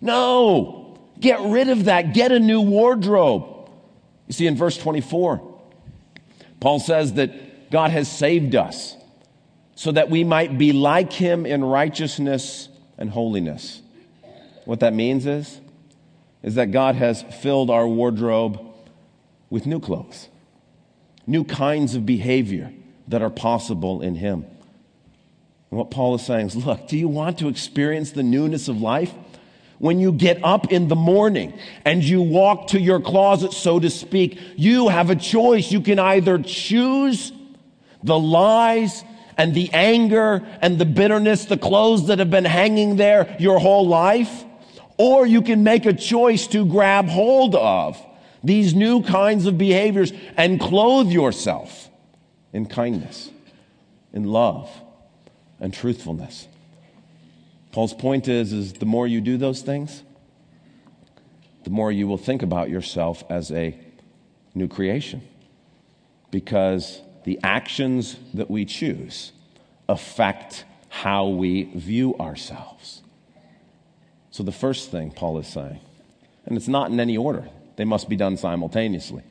No. 0.00 0.98
Get 1.18 1.40
rid 1.40 1.68
of 1.68 1.86
that. 1.86 2.14
Get 2.14 2.32
a 2.32 2.38
new 2.38 2.60
wardrobe. 2.60 3.70
You 4.26 4.32
see, 4.34 4.46
in 4.46 4.56
verse 4.56 4.76
24, 4.76 5.56
Paul 6.60 6.80
says 6.80 7.14
that 7.14 7.70
God 7.70 7.90
has 7.90 8.10
saved 8.10 8.54
us 8.54 8.96
so 9.74 9.92
that 9.92 10.10
we 10.10 10.24
might 10.24 10.58
be 10.58 10.72
like 10.72 11.12
him 11.12 11.46
in 11.46 11.64
righteousness 11.64 12.68
and 12.98 13.10
holiness. 13.10 13.80
What 14.64 14.80
that 14.80 14.92
means 14.92 15.24
is, 15.24 15.60
is 16.42 16.56
that 16.56 16.72
God 16.72 16.94
has 16.96 17.22
filled 17.22 17.70
our 17.70 17.86
wardrobe 17.86 18.60
with 19.50 19.66
new 19.66 19.80
clothes, 19.80 20.28
new 21.26 21.44
kinds 21.44 21.94
of 21.94 22.04
behavior 22.04 22.72
that 23.08 23.22
are 23.22 23.30
possible 23.30 24.02
in 24.02 24.14
him. 24.14 24.44
And 25.70 25.78
what 25.78 25.90
Paul 25.90 26.14
is 26.14 26.24
saying 26.24 26.46
is 26.46 26.56
look, 26.56 26.88
do 26.88 26.96
you 26.96 27.08
want 27.08 27.38
to 27.38 27.48
experience 27.48 28.12
the 28.12 28.22
newness 28.22 28.68
of 28.68 28.80
life? 28.80 29.12
When 29.78 30.00
you 30.00 30.12
get 30.12 30.42
up 30.42 30.72
in 30.72 30.88
the 30.88 30.96
morning 30.96 31.56
and 31.84 32.02
you 32.02 32.20
walk 32.20 32.68
to 32.68 32.80
your 32.80 33.00
closet, 33.00 33.52
so 33.52 33.78
to 33.78 33.90
speak, 33.90 34.38
you 34.56 34.88
have 34.88 35.08
a 35.10 35.14
choice. 35.14 35.70
You 35.70 35.80
can 35.80 36.00
either 36.00 36.38
choose 36.38 37.32
the 38.02 38.18
lies 38.18 39.04
and 39.36 39.54
the 39.54 39.70
anger 39.72 40.44
and 40.60 40.80
the 40.80 40.84
bitterness, 40.84 41.44
the 41.44 41.56
clothes 41.56 42.08
that 42.08 42.18
have 42.18 42.30
been 42.30 42.44
hanging 42.44 42.96
there 42.96 43.36
your 43.38 43.60
whole 43.60 43.86
life, 43.86 44.44
or 44.96 45.24
you 45.24 45.42
can 45.42 45.62
make 45.62 45.86
a 45.86 45.92
choice 45.92 46.48
to 46.48 46.66
grab 46.66 47.06
hold 47.06 47.54
of 47.54 48.04
these 48.42 48.74
new 48.74 49.00
kinds 49.02 49.46
of 49.46 49.58
behaviors 49.58 50.12
and 50.36 50.58
clothe 50.58 51.08
yourself 51.08 51.88
in 52.52 52.66
kindness, 52.66 53.30
in 54.12 54.24
love 54.24 54.68
and 55.60 55.72
truthfulness. 55.72 56.48
Paul's 57.72 57.94
point 57.94 58.28
is, 58.28 58.52
is 58.52 58.72
the 58.74 58.86
more 58.86 59.06
you 59.06 59.20
do 59.20 59.36
those 59.36 59.62
things, 59.62 60.02
the 61.64 61.70
more 61.70 61.92
you 61.92 62.06
will 62.06 62.18
think 62.18 62.42
about 62.42 62.70
yourself 62.70 63.22
as 63.28 63.50
a 63.50 63.78
new 64.54 64.68
creation. 64.68 65.22
Because 66.30 67.00
the 67.24 67.38
actions 67.42 68.16
that 68.34 68.50
we 68.50 68.64
choose 68.64 69.32
affect 69.88 70.64
how 70.88 71.28
we 71.28 71.64
view 71.74 72.14
ourselves. 72.18 73.02
So, 74.30 74.42
the 74.42 74.52
first 74.52 74.90
thing 74.90 75.10
Paul 75.10 75.38
is 75.38 75.48
saying, 75.48 75.80
and 76.46 76.56
it's 76.56 76.68
not 76.68 76.90
in 76.90 77.00
any 77.00 77.16
order, 77.16 77.48
they 77.76 77.84
must 77.84 78.08
be 78.08 78.16
done 78.16 78.36
simultaneously. 78.36 79.22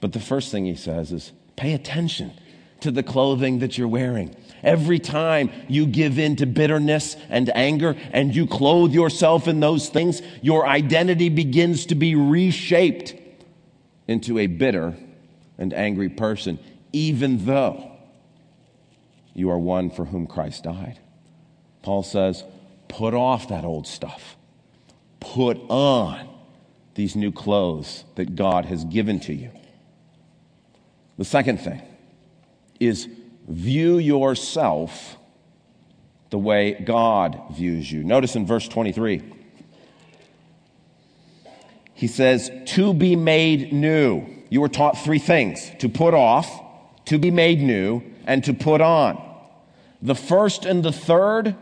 But 0.00 0.12
the 0.12 0.20
first 0.20 0.50
thing 0.50 0.64
he 0.64 0.74
says 0.74 1.12
is 1.12 1.32
pay 1.56 1.72
attention 1.72 2.32
to 2.80 2.90
the 2.90 3.02
clothing 3.02 3.60
that 3.60 3.78
you're 3.78 3.88
wearing. 3.88 4.34
Every 4.64 4.98
time 4.98 5.50
you 5.68 5.86
give 5.86 6.18
in 6.18 6.36
to 6.36 6.46
bitterness 6.46 7.16
and 7.28 7.54
anger 7.54 7.96
and 8.12 8.34
you 8.34 8.46
clothe 8.46 8.92
yourself 8.92 9.46
in 9.46 9.60
those 9.60 9.88
things, 9.88 10.22
your 10.42 10.66
identity 10.66 11.28
begins 11.28 11.86
to 11.86 11.94
be 11.94 12.14
reshaped 12.14 13.14
into 14.08 14.38
a 14.38 14.46
bitter 14.46 14.96
and 15.58 15.72
angry 15.72 16.08
person, 16.08 16.58
even 16.92 17.44
though 17.44 17.92
you 19.34 19.50
are 19.50 19.58
one 19.58 19.90
for 19.90 20.04
whom 20.04 20.26
Christ 20.26 20.64
died. 20.64 20.98
Paul 21.82 22.02
says, 22.02 22.42
put 22.88 23.14
off 23.14 23.48
that 23.48 23.64
old 23.64 23.86
stuff, 23.86 24.36
put 25.20 25.58
on 25.68 26.28
these 26.94 27.14
new 27.16 27.32
clothes 27.32 28.04
that 28.14 28.36
God 28.36 28.64
has 28.66 28.84
given 28.84 29.20
to 29.20 29.34
you. 29.34 29.50
The 31.18 31.24
second 31.24 31.60
thing, 31.60 31.82
is 32.80 33.08
view 33.48 33.98
yourself 33.98 35.16
the 36.30 36.38
way 36.38 36.72
God 36.72 37.40
views 37.52 37.90
you. 37.90 38.02
Notice 38.02 38.34
in 38.36 38.46
verse 38.46 38.66
23, 38.66 39.22
he 41.94 42.06
says, 42.06 42.50
to 42.66 42.92
be 42.92 43.14
made 43.16 43.72
new. 43.72 44.26
You 44.50 44.60
were 44.60 44.68
taught 44.68 44.98
three 44.98 45.18
things 45.18 45.70
to 45.78 45.88
put 45.88 46.12
off, 46.12 46.50
to 47.06 47.18
be 47.18 47.30
made 47.30 47.60
new, 47.60 48.02
and 48.26 48.42
to 48.44 48.54
put 48.54 48.80
on. 48.80 49.22
The 50.02 50.14
first 50.14 50.64
and 50.64 50.84
the 50.84 50.92
third 50.92 51.54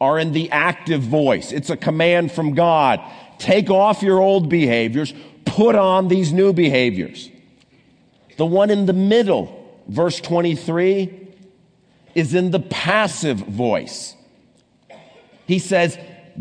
are 0.00 0.18
in 0.18 0.32
the 0.32 0.50
active 0.50 1.02
voice. 1.02 1.50
It's 1.52 1.70
a 1.70 1.76
command 1.76 2.32
from 2.32 2.54
God. 2.54 3.00
Take 3.38 3.70
off 3.70 4.02
your 4.02 4.20
old 4.20 4.48
behaviors, 4.48 5.12
put 5.44 5.74
on 5.74 6.08
these 6.08 6.32
new 6.32 6.52
behaviors. 6.52 7.30
The 8.36 8.46
one 8.46 8.70
in 8.70 8.86
the 8.86 8.92
middle 8.92 9.63
verse 9.88 10.20
23, 10.20 11.20
is 12.14 12.34
in 12.34 12.50
the 12.50 12.60
passive 12.60 13.38
voice. 13.38 14.14
He 15.46 15.58
says, 15.58 15.98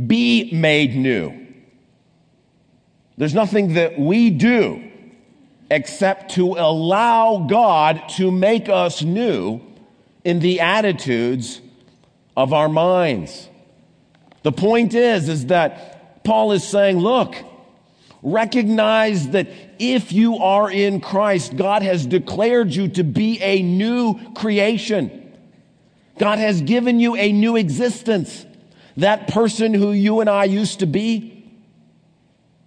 Be 0.08 0.52
made 0.54 0.96
new. 0.96 1.48
There's 3.18 3.34
nothing 3.34 3.74
that 3.76 4.00
we 4.00 4.30
do 4.30 4.92
except 5.70 6.32
to 6.36 6.54
allow 6.54 7.48
God 7.50 8.04
to 8.18 8.32
make 8.32 8.70
us 8.70 9.02
new 9.02 9.62
in 10.24 10.40
the 10.40 10.60
attitudes 10.60 11.62
of 12.36 12.54
our 12.54 12.70
minds. 12.70 13.50
The 14.44 14.52
point 14.52 14.94
is, 14.94 15.30
is 15.30 15.48
that 15.48 16.24
Paul 16.24 16.52
is 16.52 16.64
saying, 16.64 17.00
look, 17.00 17.36
recognize 18.24 19.30
that 19.30 19.50
if 19.78 20.12
you 20.12 20.38
are 20.38 20.72
in 20.72 21.02
Christ, 21.02 21.56
God 21.56 21.84
has 21.84 22.06
declared 22.06 22.74
you 22.74 22.88
to 22.90 23.04
be 23.04 23.40
a 23.42 23.62
new 23.62 24.34
creation. 24.34 25.20
God 26.18 26.40
has 26.40 26.62
given 26.62 27.00
you 27.00 27.16
a 27.16 27.32
new 27.32 27.56
existence. 27.56 28.46
That 28.98 29.28
person 29.28 29.74
who 29.74 29.92
you 29.92 30.22
and 30.22 30.30
I 30.30 30.46
used 30.46 30.80
to 30.80 30.86
be, 30.86 31.52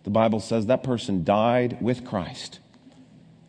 the 0.05 0.11
Bible 0.11 0.40
says 0.40 0.66
that 0.66 0.83
person 0.83 1.25
died 1.25 1.79
with 1.81 2.05
Christ 2.05 2.61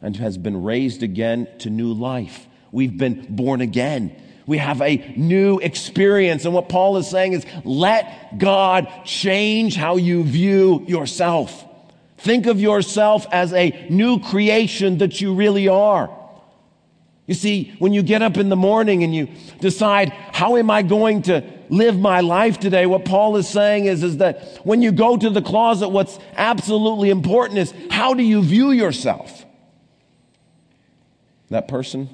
and 0.02 0.16
has 0.18 0.38
been 0.38 0.64
raised 0.64 1.04
again 1.04 1.48
to 1.60 1.70
new 1.70 1.94
life. 1.94 2.48
We've 2.72 2.98
been 2.98 3.36
born 3.36 3.62
again. 3.62 4.16
We 4.46 4.60
have 4.60 4.82
a 4.82 5.14
new 5.18 5.60
experience. 5.60 6.46
And 6.46 6.54
what 6.54 6.70
Paul 6.70 6.98
is 6.98 7.10
saying 7.10 7.34
is 7.34 7.46
let 7.66 8.38
God 8.38 8.88
change 9.04 9.76
how 9.76 9.98
you 9.98 10.24
view 10.24 10.86
yourself. 10.88 11.66
Think 12.18 12.48
of 12.48 12.60
yourself 12.60 13.28
as 13.32 13.54
a 13.54 13.88
new 13.90 14.20
creation 14.20 14.98
that 15.00 15.22
you 15.22 15.34
really 15.34 15.68
are. 15.68 16.10
You 17.28 17.34
see, 17.34 17.76
when 17.80 17.94
you 17.94 18.02
get 18.02 18.22
up 18.22 18.38
in 18.38 18.50
the 18.50 18.56
morning 18.56 19.04
and 19.04 19.14
you 19.14 19.28
decide, 19.60 20.10
how 20.10 20.56
am 20.56 20.72
I 20.72 20.82
going 20.82 21.24
to 21.24 21.44
live 21.70 22.00
my 22.00 22.22
life 22.22 22.60
today? 22.60 22.86
What 22.86 23.04
Paul 23.04 23.36
is 23.36 23.48
saying 23.48 23.86
is, 23.86 24.02
is 24.02 24.18
that 24.18 24.62
when 24.64 24.82
you 24.82 24.94
go 24.94 25.18
to 25.18 25.30
the 25.30 25.42
closet, 25.42 25.90
what's 25.90 26.18
absolutely 26.38 27.10
important 27.10 27.60
is 27.60 27.74
how 27.92 28.14
do 28.14 28.24
you 28.24 28.42
view 28.42 28.72
yourself? 28.72 29.46
That 31.50 31.68
person 31.68 32.10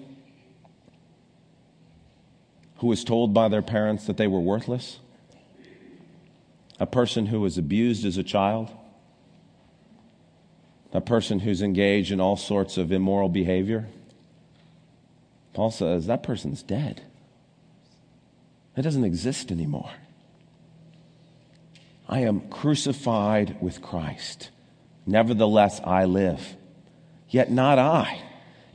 who 2.77 2.87
was 2.87 3.03
told 3.03 3.33
by 3.33 3.47
their 3.47 3.61
parents 3.61 4.05
that 4.07 4.17
they 4.17 4.27
were 4.27 4.41
worthless? 4.41 4.99
A 6.79 6.87
person 6.87 7.27
who 7.27 7.39
was 7.39 7.57
abused 7.57 8.03
as 8.03 8.17
a 8.17 8.23
child? 8.23 8.69
A 10.93 11.01
person 11.01 11.39
who's 11.39 11.62
engaged 11.62 12.12
in 12.12 12.21
all 12.21 12.38
sorts 12.38 12.77
of 12.77 12.91
immoral 12.91 13.29
behavior? 13.29 13.88
Paul 15.53 15.71
says 15.71 16.06
that 16.06 16.23
person's 16.23 16.63
dead. 16.63 17.01
It 18.77 18.84
doesn't 18.84 19.03
exist 19.03 19.51
anymore. 19.51 19.91
I 22.08 22.19
am 22.19 22.41
crucified 22.49 23.58
with 23.62 23.82
Christ. 23.82 24.49
Nevertheless, 25.06 25.82
I 25.84 26.06
live. 26.06 26.56
Yet 27.29 27.51
not 27.51 27.79
I 27.79 28.21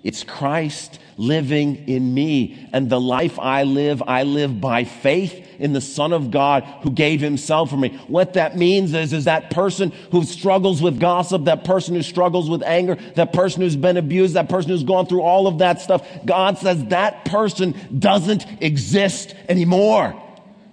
it's 0.04 0.24
Christ 0.24 0.98
living 1.16 1.88
in 1.88 2.14
me. 2.14 2.68
And 2.72 2.88
the 2.88 3.00
life 3.00 3.38
I 3.38 3.64
live, 3.64 4.02
I 4.06 4.22
live 4.22 4.60
by 4.60 4.84
faith 4.84 5.44
in 5.58 5.72
the 5.72 5.80
Son 5.80 6.12
of 6.12 6.30
God 6.30 6.62
who 6.82 6.90
gave 6.90 7.20
himself 7.20 7.70
for 7.70 7.76
me. 7.76 7.88
What 8.06 8.34
that 8.34 8.56
means 8.56 8.94
is, 8.94 9.12
is 9.12 9.24
that 9.24 9.50
person 9.50 9.92
who 10.12 10.22
struggles 10.22 10.80
with 10.80 11.00
gossip, 11.00 11.44
that 11.44 11.64
person 11.64 11.96
who 11.96 12.02
struggles 12.02 12.48
with 12.48 12.62
anger, 12.62 12.96
that 13.16 13.32
person 13.32 13.62
who's 13.62 13.76
been 13.76 13.96
abused, 13.96 14.34
that 14.34 14.48
person 14.48 14.70
who's 14.70 14.84
gone 14.84 15.06
through 15.06 15.22
all 15.22 15.46
of 15.48 15.58
that 15.58 15.80
stuff, 15.80 16.06
God 16.24 16.58
says 16.58 16.84
that 16.86 17.24
person 17.24 17.74
doesn't 17.98 18.46
exist 18.62 19.34
anymore. 19.48 20.22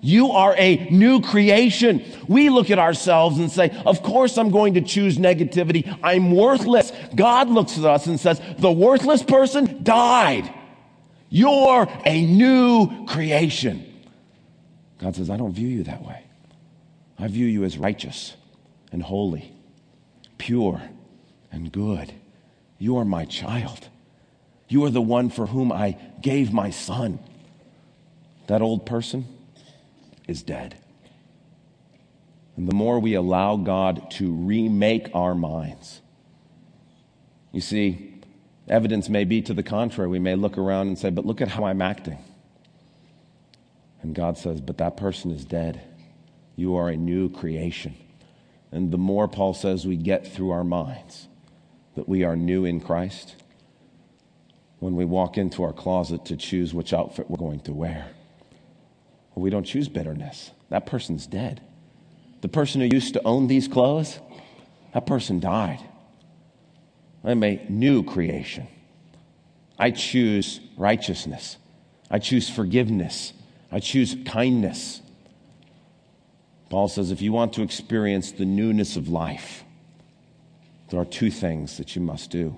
You 0.01 0.31
are 0.31 0.55
a 0.57 0.87
new 0.89 1.21
creation. 1.21 2.03
We 2.27 2.49
look 2.49 2.69
at 2.69 2.77
ourselves 2.79 3.39
and 3.39 3.51
say, 3.51 3.75
Of 3.85 4.03
course, 4.03 4.37
I'm 4.37 4.51
going 4.51 4.75
to 4.75 4.81
choose 4.81 5.17
negativity. 5.17 5.97
I'm 6.03 6.31
worthless. 6.31 6.91
God 7.15 7.49
looks 7.49 7.77
at 7.77 7.85
us 7.85 8.05
and 8.05 8.19
says, 8.19 8.39
The 8.59 8.71
worthless 8.71 9.23
person 9.23 9.83
died. 9.83 10.53
You're 11.29 11.87
a 12.05 12.25
new 12.25 13.05
creation. 13.07 13.91
God 14.99 15.15
says, 15.15 15.29
I 15.29 15.37
don't 15.37 15.53
view 15.53 15.67
you 15.67 15.83
that 15.83 16.03
way. 16.03 16.23
I 17.17 17.27
view 17.27 17.47
you 17.47 17.63
as 17.63 17.77
righteous 17.77 18.35
and 18.91 19.01
holy, 19.01 19.53
pure 20.37 20.81
and 21.51 21.71
good. 21.71 22.13
You 22.77 22.97
are 22.97 23.05
my 23.05 23.25
child. 23.25 23.87
You 24.67 24.83
are 24.85 24.89
the 24.89 25.01
one 25.01 25.29
for 25.29 25.47
whom 25.47 25.71
I 25.71 25.97
gave 26.21 26.51
my 26.51 26.69
son. 26.69 27.19
That 28.47 28.61
old 28.61 28.85
person, 28.85 29.25
is 30.27 30.43
dead. 30.43 30.77
And 32.57 32.67
the 32.67 32.75
more 32.75 32.99
we 32.99 33.15
allow 33.15 33.57
God 33.57 34.09
to 34.11 34.31
remake 34.31 35.09
our 35.13 35.35
minds, 35.35 36.01
you 37.51 37.61
see, 37.61 38.21
evidence 38.67 39.09
may 39.09 39.23
be 39.23 39.41
to 39.41 39.53
the 39.53 39.63
contrary. 39.63 40.09
We 40.09 40.19
may 40.19 40.35
look 40.35 40.57
around 40.57 40.87
and 40.87 40.97
say, 40.97 41.09
But 41.09 41.25
look 41.25 41.41
at 41.41 41.49
how 41.49 41.65
I'm 41.65 41.81
acting. 41.81 42.17
And 44.01 44.15
God 44.15 44.37
says, 44.37 44.61
But 44.61 44.77
that 44.77 44.97
person 44.97 45.31
is 45.31 45.45
dead. 45.45 45.81
You 46.55 46.75
are 46.75 46.89
a 46.89 46.97
new 46.97 47.29
creation. 47.29 47.95
And 48.71 48.91
the 48.91 48.97
more 48.97 49.27
Paul 49.27 49.53
says 49.53 49.85
we 49.85 49.97
get 49.97 50.27
through 50.27 50.51
our 50.51 50.63
minds 50.63 51.27
that 51.95 52.09
we 52.09 52.23
are 52.23 52.35
new 52.35 52.65
in 52.65 52.81
Christ, 52.81 53.35
when 54.79 54.95
we 54.95 55.05
walk 55.05 55.37
into 55.37 55.63
our 55.63 55.73
closet 55.73 56.25
to 56.25 56.35
choose 56.35 56.73
which 56.73 56.93
outfit 56.93 57.29
we're 57.29 57.37
going 57.37 57.61
to 57.61 57.73
wear, 57.73 58.09
well, 59.35 59.43
we 59.43 59.49
don't 59.49 59.65
choose 59.65 59.89
bitterness. 59.89 60.51
That 60.69 60.85
person's 60.85 61.27
dead. 61.27 61.61
The 62.41 62.47
person 62.47 62.81
who 62.81 62.87
used 62.87 63.13
to 63.13 63.23
own 63.23 63.47
these 63.47 63.67
clothes, 63.67 64.19
that 64.93 65.05
person 65.05 65.39
died. 65.39 65.79
I'm 67.23 67.43
a 67.43 67.63
new 67.69 68.03
creation. 68.03 68.67
I 69.77 69.91
choose 69.91 70.61
righteousness. 70.77 71.57
I 72.09 72.19
choose 72.19 72.49
forgiveness. 72.49 73.33
I 73.71 73.79
choose 73.79 74.15
kindness. 74.25 75.01
Paul 76.69 76.87
says 76.87 77.11
if 77.11 77.21
you 77.21 77.33
want 77.33 77.53
to 77.53 77.61
experience 77.61 78.31
the 78.31 78.45
newness 78.45 78.95
of 78.95 79.09
life, 79.09 79.63
there 80.89 80.99
are 80.99 81.05
two 81.05 81.31
things 81.31 81.77
that 81.77 81.95
you 81.95 82.01
must 82.01 82.31
do. 82.31 82.55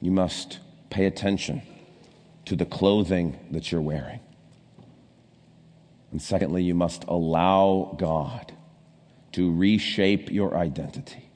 You 0.00 0.10
must 0.10 0.58
pay 0.90 1.06
attention 1.06 1.62
to 2.44 2.54
the 2.54 2.66
clothing 2.66 3.38
that 3.50 3.72
you're 3.72 3.80
wearing. 3.80 4.20
And 6.14 6.22
secondly, 6.22 6.62
you 6.62 6.76
must 6.76 7.02
allow 7.08 7.96
God 7.98 8.52
to 9.32 9.52
reshape 9.52 10.30
your 10.30 10.56
identity 10.56 11.28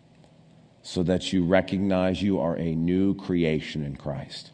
so 0.82 1.02
that 1.02 1.32
you 1.32 1.44
recognize 1.44 2.22
you 2.22 2.38
are 2.38 2.56
a 2.56 2.76
new 2.76 3.16
creation 3.16 3.84
in 3.84 3.96
Christ. 3.96 4.52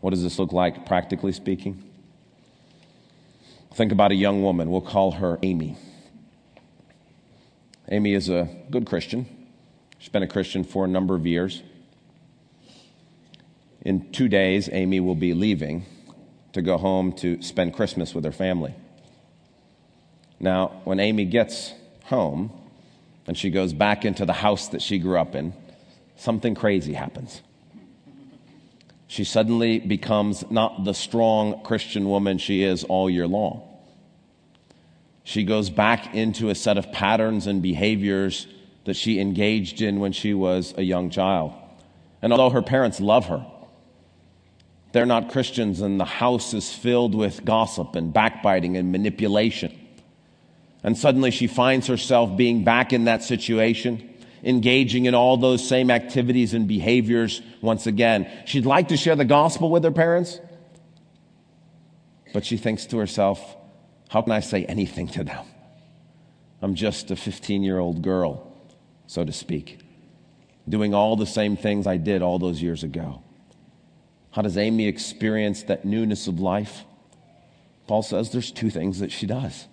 What 0.00 0.10
does 0.10 0.22
this 0.22 0.38
look 0.38 0.52
like, 0.52 0.84
practically 0.84 1.32
speaking? 1.32 1.82
Think 3.72 3.90
about 3.90 4.12
a 4.12 4.14
young 4.14 4.42
woman. 4.42 4.70
We'll 4.70 4.82
call 4.82 5.12
her 5.12 5.38
Amy. 5.42 5.78
Amy 7.88 8.12
is 8.12 8.28
a 8.28 8.50
good 8.70 8.84
Christian. 8.84 9.24
She's 9.96 10.10
been 10.10 10.24
a 10.24 10.28
Christian 10.28 10.62
for 10.62 10.84
a 10.84 10.88
number 10.88 11.14
of 11.14 11.26
years. 11.26 11.62
In 13.80 14.12
two 14.12 14.28
days, 14.28 14.68
Amy 14.70 15.00
will 15.00 15.14
be 15.14 15.32
leaving 15.32 15.86
to 16.52 16.60
go 16.60 16.76
home 16.76 17.12
to 17.14 17.40
spend 17.40 17.72
Christmas 17.72 18.14
with 18.14 18.22
her 18.22 18.30
family. 18.30 18.74
Now, 20.38 20.80
when 20.84 21.00
Amy 21.00 21.24
gets 21.24 21.72
home 22.04 22.52
and 23.26 23.36
she 23.36 23.50
goes 23.50 23.72
back 23.72 24.04
into 24.04 24.24
the 24.24 24.32
house 24.32 24.68
that 24.68 24.82
she 24.82 24.98
grew 24.98 25.18
up 25.18 25.34
in, 25.34 25.54
something 26.16 26.54
crazy 26.54 26.92
happens. 26.92 27.42
She 29.08 29.24
suddenly 29.24 29.78
becomes 29.78 30.48
not 30.50 30.84
the 30.84 30.92
strong 30.92 31.62
Christian 31.62 32.08
woman 32.08 32.38
she 32.38 32.62
is 32.62 32.84
all 32.84 33.08
year 33.08 33.26
long. 33.26 33.62
She 35.22 35.44
goes 35.44 35.70
back 35.70 36.14
into 36.14 36.50
a 36.50 36.54
set 36.54 36.78
of 36.78 36.92
patterns 36.92 37.46
and 37.46 37.62
behaviors 37.62 38.46
that 38.84 38.94
she 38.94 39.20
engaged 39.20 39.80
in 39.80 40.00
when 40.00 40.12
she 40.12 40.34
was 40.34 40.74
a 40.76 40.82
young 40.82 41.10
child. 41.10 41.52
And 42.22 42.32
although 42.32 42.50
her 42.50 42.62
parents 42.62 43.00
love 43.00 43.26
her, 43.26 43.44
they're 44.92 45.06
not 45.06 45.30
Christians, 45.30 45.80
and 45.80 46.00
the 46.00 46.04
house 46.04 46.54
is 46.54 46.72
filled 46.72 47.14
with 47.14 47.44
gossip 47.44 47.96
and 47.96 48.12
backbiting 48.12 48.76
and 48.76 48.92
manipulation. 48.92 49.85
And 50.82 50.96
suddenly 50.96 51.30
she 51.30 51.46
finds 51.46 51.86
herself 51.86 52.36
being 52.36 52.64
back 52.64 52.92
in 52.92 53.04
that 53.04 53.22
situation, 53.22 54.14
engaging 54.42 55.06
in 55.06 55.14
all 55.14 55.36
those 55.36 55.66
same 55.66 55.90
activities 55.90 56.54
and 56.54 56.68
behaviors 56.68 57.42
once 57.60 57.86
again. 57.86 58.30
She'd 58.46 58.66
like 58.66 58.88
to 58.88 58.96
share 58.96 59.16
the 59.16 59.24
gospel 59.24 59.70
with 59.70 59.82
her 59.84 59.90
parents, 59.90 60.38
but 62.32 62.44
she 62.44 62.56
thinks 62.56 62.86
to 62.86 62.98
herself, 62.98 63.56
how 64.08 64.22
can 64.22 64.32
I 64.32 64.40
say 64.40 64.64
anything 64.64 65.08
to 65.08 65.24
them? 65.24 65.44
I'm 66.62 66.74
just 66.74 67.10
a 67.10 67.16
15 67.16 67.62
year 67.62 67.78
old 67.78 68.02
girl, 68.02 68.52
so 69.06 69.24
to 69.24 69.32
speak, 69.32 69.80
doing 70.68 70.94
all 70.94 71.16
the 71.16 71.26
same 71.26 71.56
things 71.56 71.86
I 71.86 71.96
did 71.96 72.22
all 72.22 72.38
those 72.38 72.62
years 72.62 72.82
ago. 72.82 73.22
How 74.30 74.42
does 74.42 74.56
Amy 74.56 74.86
experience 74.86 75.62
that 75.64 75.84
newness 75.84 76.26
of 76.26 76.40
life? 76.40 76.84
Paul 77.86 78.02
says 78.02 78.30
there's 78.30 78.50
two 78.50 78.70
things 78.70 79.00
that 79.00 79.10
she 79.12 79.26
does. 79.26 79.66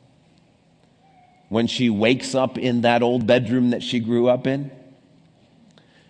When 1.53 1.67
she 1.67 1.91
wakes 1.91 2.33
up 2.33 2.57
in 2.57 2.81
that 2.81 3.03
old 3.03 3.27
bedroom 3.27 3.69
that 3.69 3.83
she 3.83 3.99
grew 3.99 4.27
up 4.27 4.47
in, 4.47 4.71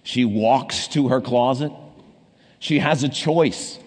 she 0.02 0.24
walks 0.24 0.88
to 0.88 1.10
her 1.10 1.20
closet. 1.20 1.74
She 2.60 2.80
has 2.80 3.04
a 3.04 3.10
choice 3.10 3.78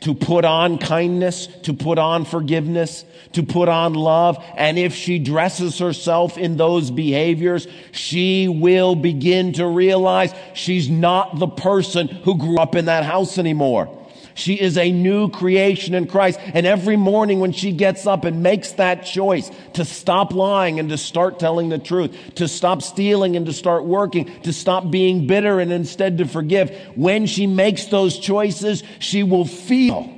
to 0.00 0.16
put 0.16 0.44
on 0.44 0.78
kindness, 0.78 1.46
to 1.62 1.74
put 1.74 1.96
on 2.00 2.24
forgiveness, 2.24 3.04
to 3.34 3.44
put 3.44 3.68
on 3.68 3.94
love. 3.94 4.44
And 4.56 4.80
if 4.80 4.96
she 4.96 5.20
dresses 5.20 5.78
herself 5.78 6.36
in 6.36 6.56
those 6.56 6.90
behaviors, 6.90 7.68
she 7.92 8.48
will 8.48 8.96
begin 8.96 9.52
to 9.52 9.66
realize 9.68 10.34
she's 10.54 10.90
not 10.90 11.38
the 11.38 11.46
person 11.46 12.08
who 12.08 12.36
grew 12.36 12.58
up 12.58 12.74
in 12.74 12.86
that 12.86 13.04
house 13.04 13.38
anymore. 13.38 14.07
She 14.38 14.54
is 14.54 14.78
a 14.78 14.92
new 14.92 15.30
creation 15.30 15.94
in 15.94 16.06
Christ. 16.06 16.38
And 16.54 16.64
every 16.64 16.96
morning 16.96 17.40
when 17.40 17.50
she 17.50 17.72
gets 17.72 18.06
up 18.06 18.24
and 18.24 18.40
makes 18.40 18.70
that 18.72 19.04
choice 19.04 19.50
to 19.72 19.84
stop 19.84 20.32
lying 20.32 20.78
and 20.78 20.88
to 20.90 20.96
start 20.96 21.40
telling 21.40 21.70
the 21.70 21.78
truth, 21.78 22.16
to 22.36 22.46
stop 22.46 22.82
stealing 22.82 23.34
and 23.34 23.46
to 23.46 23.52
start 23.52 23.84
working, 23.84 24.26
to 24.42 24.52
stop 24.52 24.92
being 24.92 25.26
bitter 25.26 25.58
and 25.58 25.72
instead 25.72 26.18
to 26.18 26.24
forgive, 26.24 26.70
when 26.94 27.26
she 27.26 27.48
makes 27.48 27.86
those 27.86 28.16
choices, 28.16 28.84
she 29.00 29.24
will 29.24 29.44
feel 29.44 30.08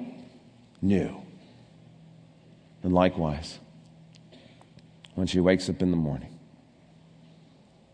new. 0.82 1.16
And 2.82 2.92
likewise, 2.92 3.58
when 5.14 5.28
she 5.28 5.40
wakes 5.40 5.70
up 5.70 5.80
in 5.80 5.90
the 5.90 5.96
morning, 5.96 6.38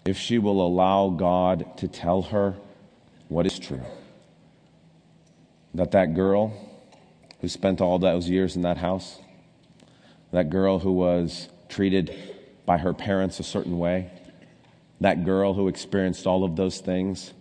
if 0.04 0.18
she 0.18 0.38
will 0.38 0.60
allow 0.60 1.10
God 1.10 1.78
to 1.78 1.86
tell 1.86 2.22
her 2.22 2.56
what 3.28 3.46
is 3.46 3.60
true, 3.60 3.82
that 5.76 5.90
that 5.92 6.14
girl 6.14 6.52
who 7.40 7.48
spent 7.48 7.80
all 7.80 7.98
those 7.98 8.28
years 8.28 8.56
in 8.56 8.62
that 8.62 8.78
house, 8.78 9.18
that 10.32 10.50
girl 10.50 10.78
who 10.78 10.92
was 10.92 11.48
treated 11.68 12.14
by 12.64 12.78
her 12.78 12.92
parents 12.92 13.38
a 13.40 13.42
certain 13.42 13.78
way, 13.78 14.10
that 15.00 15.24
girl 15.24 15.54
who 15.54 15.68
experienced 15.68 16.26
all 16.26 16.44
of 16.44 16.56
those 16.56 16.80
things 16.80 17.32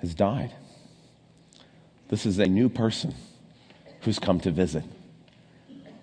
has 0.00 0.14
died. 0.14 0.52
This 2.08 2.26
is 2.26 2.38
a 2.38 2.46
new 2.46 2.68
person 2.68 3.14
who's 4.00 4.18
come 4.18 4.40
to 4.40 4.50
visit. 4.50 4.84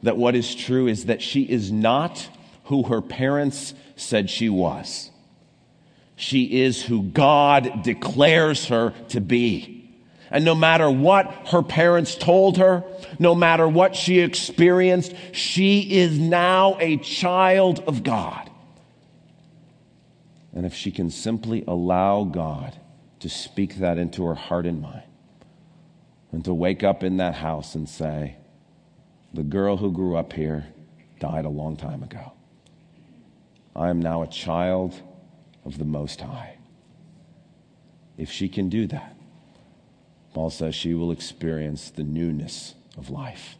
That 0.03 0.15
what 0.15 0.35
is 0.35 0.55
true 0.55 0.87
is 0.87 1.05
that 1.05 1.21
she 1.21 1.41
is 1.43 1.71
not 1.71 2.29
who 2.65 2.83
her 2.83 3.01
parents 3.01 3.73
said 3.95 4.29
she 4.29 4.47
was. 4.47 5.11
She 6.15 6.61
is 6.61 6.81
who 6.81 7.03
God 7.03 7.83
declares 7.83 8.67
her 8.67 8.93
to 9.09 9.19
be. 9.19 9.76
And 10.29 10.43
no 10.43 10.55
matter 10.55 10.89
what 10.89 11.47
her 11.49 11.61
parents 11.61 12.15
told 12.15 12.57
her, 12.57 12.83
no 13.19 13.33
matter 13.33 13.67
what 13.67 13.95
she 13.95 14.19
experienced, 14.19 15.13
she 15.31 15.81
is 15.81 16.19
now 16.19 16.77
a 16.79 16.97
child 16.97 17.83
of 17.87 18.03
God. 18.03 18.49
And 20.53 20.65
if 20.65 20.73
she 20.73 20.91
can 20.91 21.09
simply 21.09 21.63
allow 21.67 22.23
God 22.23 22.75
to 23.19 23.29
speak 23.29 23.75
that 23.77 23.97
into 23.97 24.25
her 24.25 24.35
heart 24.35 24.65
and 24.65 24.81
mind, 24.81 25.03
and 26.31 26.43
to 26.45 26.53
wake 26.53 26.83
up 26.83 27.03
in 27.03 27.17
that 27.17 27.35
house 27.35 27.75
and 27.75 27.87
say, 27.87 28.35
The 29.33 29.43
girl 29.43 29.77
who 29.77 29.91
grew 29.91 30.17
up 30.17 30.33
here 30.33 30.65
died 31.19 31.45
a 31.45 31.49
long 31.49 31.77
time 31.77 32.03
ago. 32.03 32.33
I 33.75 33.89
am 33.89 34.01
now 34.01 34.23
a 34.23 34.27
child 34.27 34.99
of 35.65 35.77
the 35.77 35.85
Most 35.85 36.21
High. 36.21 36.57
If 38.17 38.31
she 38.31 38.49
can 38.49 38.69
do 38.69 38.87
that, 38.87 39.16
Paul 40.37 40.51
says 40.51 40.75
she 40.75 40.93
will 40.93 41.09
experience 41.09 41.89
the 41.89 42.03
newness 42.03 42.75
of 42.95 43.09
life. 43.09 43.55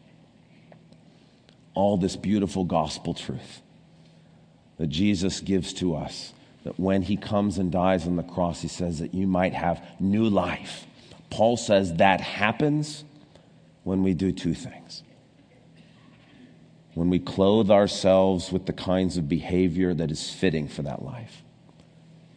All 1.74 1.96
this 1.96 2.14
beautiful 2.14 2.62
gospel 2.62 3.14
truth 3.14 3.62
that 4.76 4.86
Jesus 4.86 5.40
gives 5.40 5.72
to 5.72 5.96
us, 5.96 6.32
that 6.62 6.78
when 6.78 7.02
he 7.02 7.16
comes 7.16 7.58
and 7.58 7.72
dies 7.72 8.06
on 8.06 8.14
the 8.14 8.22
cross, 8.22 8.62
he 8.62 8.68
says 8.68 9.00
that 9.00 9.12
you 9.12 9.26
might 9.26 9.54
have 9.54 9.84
new 9.98 10.28
life. 10.28 10.86
Paul 11.30 11.56
says 11.56 11.94
that 11.94 12.20
happens 12.20 13.02
when 13.82 14.04
we 14.04 14.14
do 14.14 14.30
two 14.30 14.54
things. 14.54 15.02
When 16.94 17.10
we 17.10 17.18
clothe 17.18 17.72
ourselves 17.72 18.52
with 18.52 18.66
the 18.66 18.72
kinds 18.72 19.16
of 19.16 19.28
behavior 19.28 19.94
that 19.94 20.12
is 20.12 20.32
fitting 20.32 20.68
for 20.68 20.82
that 20.82 21.04
life. 21.04 21.42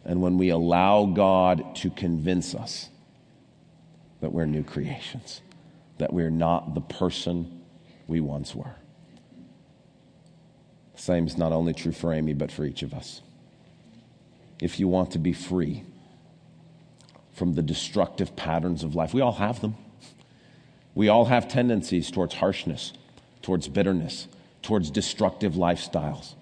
And 0.04 0.20
when 0.20 0.36
we 0.36 0.48
allow 0.48 1.06
God 1.06 1.76
to 1.76 1.90
convince 1.90 2.56
us 2.56 2.88
that 4.22 4.32
we're 4.32 4.46
new 4.46 4.62
creations, 4.62 5.42
that 5.98 6.12
we're 6.12 6.30
not 6.30 6.74
the 6.74 6.80
person 6.80 7.60
we 8.06 8.20
once 8.20 8.54
were. 8.54 8.76
The 10.94 11.02
same 11.02 11.26
is 11.26 11.36
not 11.36 11.50
only 11.50 11.74
true 11.74 11.90
for 11.90 12.14
Amy, 12.14 12.32
but 12.32 12.52
for 12.52 12.64
each 12.64 12.82
of 12.82 12.94
us. 12.94 13.20
If 14.60 14.78
you 14.78 14.86
want 14.86 15.10
to 15.10 15.18
be 15.18 15.32
free 15.32 15.82
from 17.32 17.54
the 17.54 17.62
destructive 17.62 18.36
patterns 18.36 18.84
of 18.84 18.94
life, 18.94 19.12
we 19.12 19.20
all 19.20 19.32
have 19.32 19.60
them. 19.60 19.74
We 20.94 21.08
all 21.08 21.24
have 21.24 21.48
tendencies 21.48 22.08
towards 22.08 22.34
harshness, 22.34 22.92
towards 23.42 23.66
bitterness, 23.66 24.28
towards 24.62 24.90
destructive 24.92 25.54
lifestyles. 25.54 26.34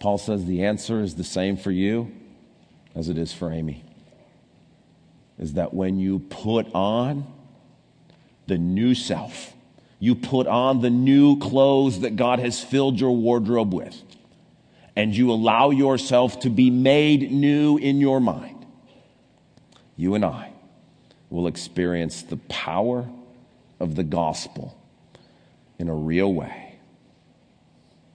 Paul 0.00 0.18
says 0.18 0.44
the 0.44 0.64
answer 0.64 1.00
is 1.00 1.14
the 1.14 1.24
same 1.24 1.56
for 1.56 1.70
you 1.70 2.12
as 2.94 3.08
it 3.08 3.16
is 3.16 3.32
for 3.32 3.50
Amy 3.50 3.84
is 5.38 5.54
that 5.54 5.74
when 5.74 5.98
you 5.98 6.20
put 6.20 6.72
on 6.74 7.26
the 8.46 8.58
new 8.58 8.94
self, 8.94 9.52
you 9.98 10.14
put 10.14 10.46
on 10.46 10.80
the 10.80 10.90
new 10.90 11.38
clothes 11.38 12.00
that 12.00 12.16
God 12.16 12.38
has 12.38 12.62
filled 12.62 13.00
your 13.00 13.12
wardrobe 13.12 13.72
with, 13.72 14.00
and 14.96 15.14
you 15.16 15.30
allow 15.32 15.70
yourself 15.70 16.40
to 16.40 16.50
be 16.50 16.70
made 16.70 17.32
new 17.32 17.78
in 17.78 18.00
your 18.00 18.20
mind, 18.20 18.66
you 19.96 20.14
and 20.14 20.24
I 20.24 20.52
will 21.30 21.46
experience 21.46 22.22
the 22.22 22.36
power 22.36 23.08
of 23.80 23.96
the 23.96 24.04
gospel 24.04 24.78
in 25.78 25.88
a 25.88 25.94
real 25.94 26.32
way 26.32 26.76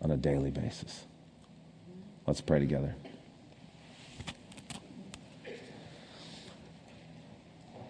on 0.02 0.12
a 0.12 0.18
daily 0.18 0.52
basis. 0.52 1.06
Let's 2.26 2.42
pray 2.42 2.60
together. 2.60 2.96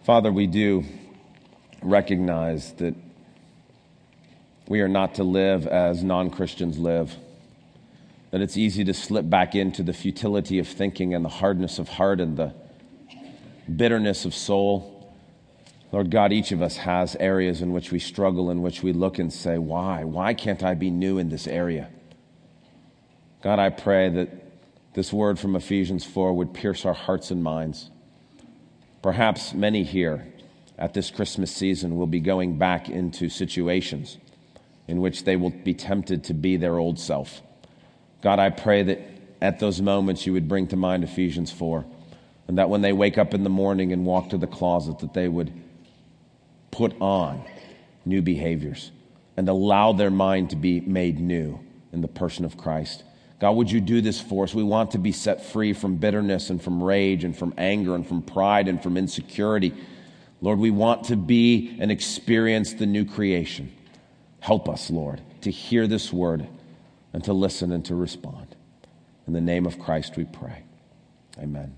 Father, 0.04 0.32
we 0.32 0.48
do 0.48 0.86
recognize 1.82 2.72
that 2.74 2.96
we 4.68 4.82
are 4.82 4.88
not 4.88 5.16
to 5.16 5.24
live 5.24 5.68
as 5.68 6.04
non 6.04 6.30
Christians 6.30 6.78
live, 6.78 7.16
that 8.32 8.40
it's 8.40 8.56
easy 8.56 8.86
to 8.86 8.94
slip 8.94 9.30
back 9.30 9.56
into 9.56 9.84
the 9.84 9.92
futility 9.92 10.58
of 10.58 10.68
thinking 10.68 11.14
and 11.14 11.26
the 11.26 11.30
hardness 11.30 11.80
of 11.80 11.90
heart 11.90 12.22
and 12.22 12.38
the 12.38 12.54
bitterness 13.76 14.24
of 14.24 14.34
soul. 14.34 14.96
Lord 15.92 16.12
God, 16.12 16.32
each 16.32 16.52
of 16.52 16.62
us 16.62 16.78
has 16.78 17.18
areas 17.18 17.62
in 17.62 17.74
which 17.74 17.92
we 17.92 18.00
struggle, 18.00 18.52
in 18.52 18.62
which 18.62 18.82
we 18.82 18.94
look 18.94 19.20
and 19.20 19.34
say, 19.34 19.58
Why? 19.58 20.06
Why 20.06 20.34
can't 20.34 20.64
I 20.64 20.76
be 20.76 20.92
new 20.92 21.18
in 21.18 21.30
this 21.30 21.46
area? 21.46 21.90
God, 23.42 23.60
I 23.60 23.70
pray 23.70 24.10
that 24.10 24.30
this 24.94 25.12
word 25.12 25.40
from 25.40 25.58
Ephesians 25.58 26.06
4 26.06 26.34
would 26.34 26.54
pierce 26.54 26.86
our 26.86 26.94
hearts 26.94 27.32
and 27.32 27.44
minds. 27.44 27.90
Perhaps 29.02 29.54
many 29.54 29.84
here 29.84 30.28
at 30.78 30.94
this 30.94 31.12
Christmas 31.12 31.52
season 31.52 31.98
will 31.98 32.08
be 32.08 32.20
going 32.20 32.58
back 32.58 32.90
into 32.90 33.30
situations 33.30 34.18
in 34.88 35.02
which 35.02 35.24
they 35.24 35.36
will 35.36 35.52
be 35.52 35.74
tempted 35.74 36.24
to 36.26 36.34
be 36.34 36.58
their 36.58 36.78
old 36.78 37.00
self. 37.00 37.42
God, 38.22 38.40
I 38.40 38.50
pray 38.50 38.84
that 38.84 39.00
at 39.42 39.60
those 39.60 39.82
moments 39.82 40.26
you 40.26 40.34
would 40.34 40.48
bring 40.48 40.68
to 40.68 40.76
mind 40.76 41.04
Ephesians 41.04 41.52
4, 41.52 41.86
and 42.48 42.58
that 42.58 42.70
when 42.70 42.82
they 42.82 42.92
wake 42.92 43.18
up 43.18 43.34
in 43.34 43.44
the 43.44 43.50
morning 43.50 43.94
and 43.94 44.06
walk 44.06 44.30
to 44.30 44.38
the 44.38 44.48
closet, 44.48 45.00
that 45.00 45.14
they 45.14 45.28
would 45.28 45.54
put 46.72 47.00
on 47.00 47.44
new 48.06 48.22
behaviors 48.22 48.92
and 49.38 49.48
allow 49.48 49.94
their 49.94 50.10
mind 50.10 50.50
to 50.50 50.56
be 50.56 50.82
made 50.82 51.20
new 51.20 51.60
in 51.94 52.02
the 52.02 52.08
person 52.08 52.44
of 52.44 52.58
Christ. 52.58 53.04
God, 53.40 53.52
would 53.52 53.72
you 53.72 53.80
do 53.80 54.02
this 54.02 54.20
for 54.20 54.44
us? 54.44 54.54
We 54.54 54.64
want 54.64 54.92
to 54.92 54.98
be 54.98 55.14
set 55.14 55.46
free 55.46 55.72
from 55.74 55.96
bitterness 55.96 56.50
and 56.50 56.62
from 56.62 56.84
rage 56.84 57.24
and 57.24 57.36
from 57.36 57.54
anger 57.58 57.96
and 57.96 58.06
from 58.06 58.22
pride 58.22 58.68
and 58.68 58.84
from 58.84 58.98
insecurity. 58.98 59.74
Lord, 60.42 60.60
we 60.60 60.72
want 60.72 61.06
to 61.06 61.16
be 61.16 61.78
and 61.80 61.92
experience 61.92 62.74
the 62.74 62.86
new 62.86 63.06
creation. 63.06 63.72
Help 64.42 64.68
us, 64.68 64.90
Lord, 64.90 65.22
to 65.42 65.52
hear 65.52 65.88
this 65.88 66.12
word 66.12 66.48
and 67.14 67.24
to 67.24 67.34
listen 67.34 67.72
and 67.72 67.84
to 67.86 67.96
respond. 67.96 68.56
In 69.26 69.34
the 69.34 69.42
name 69.42 69.66
of 69.66 69.80
Christ 69.80 70.18
we 70.18 70.26
pray. 70.26 70.64
Amen. 71.38 71.76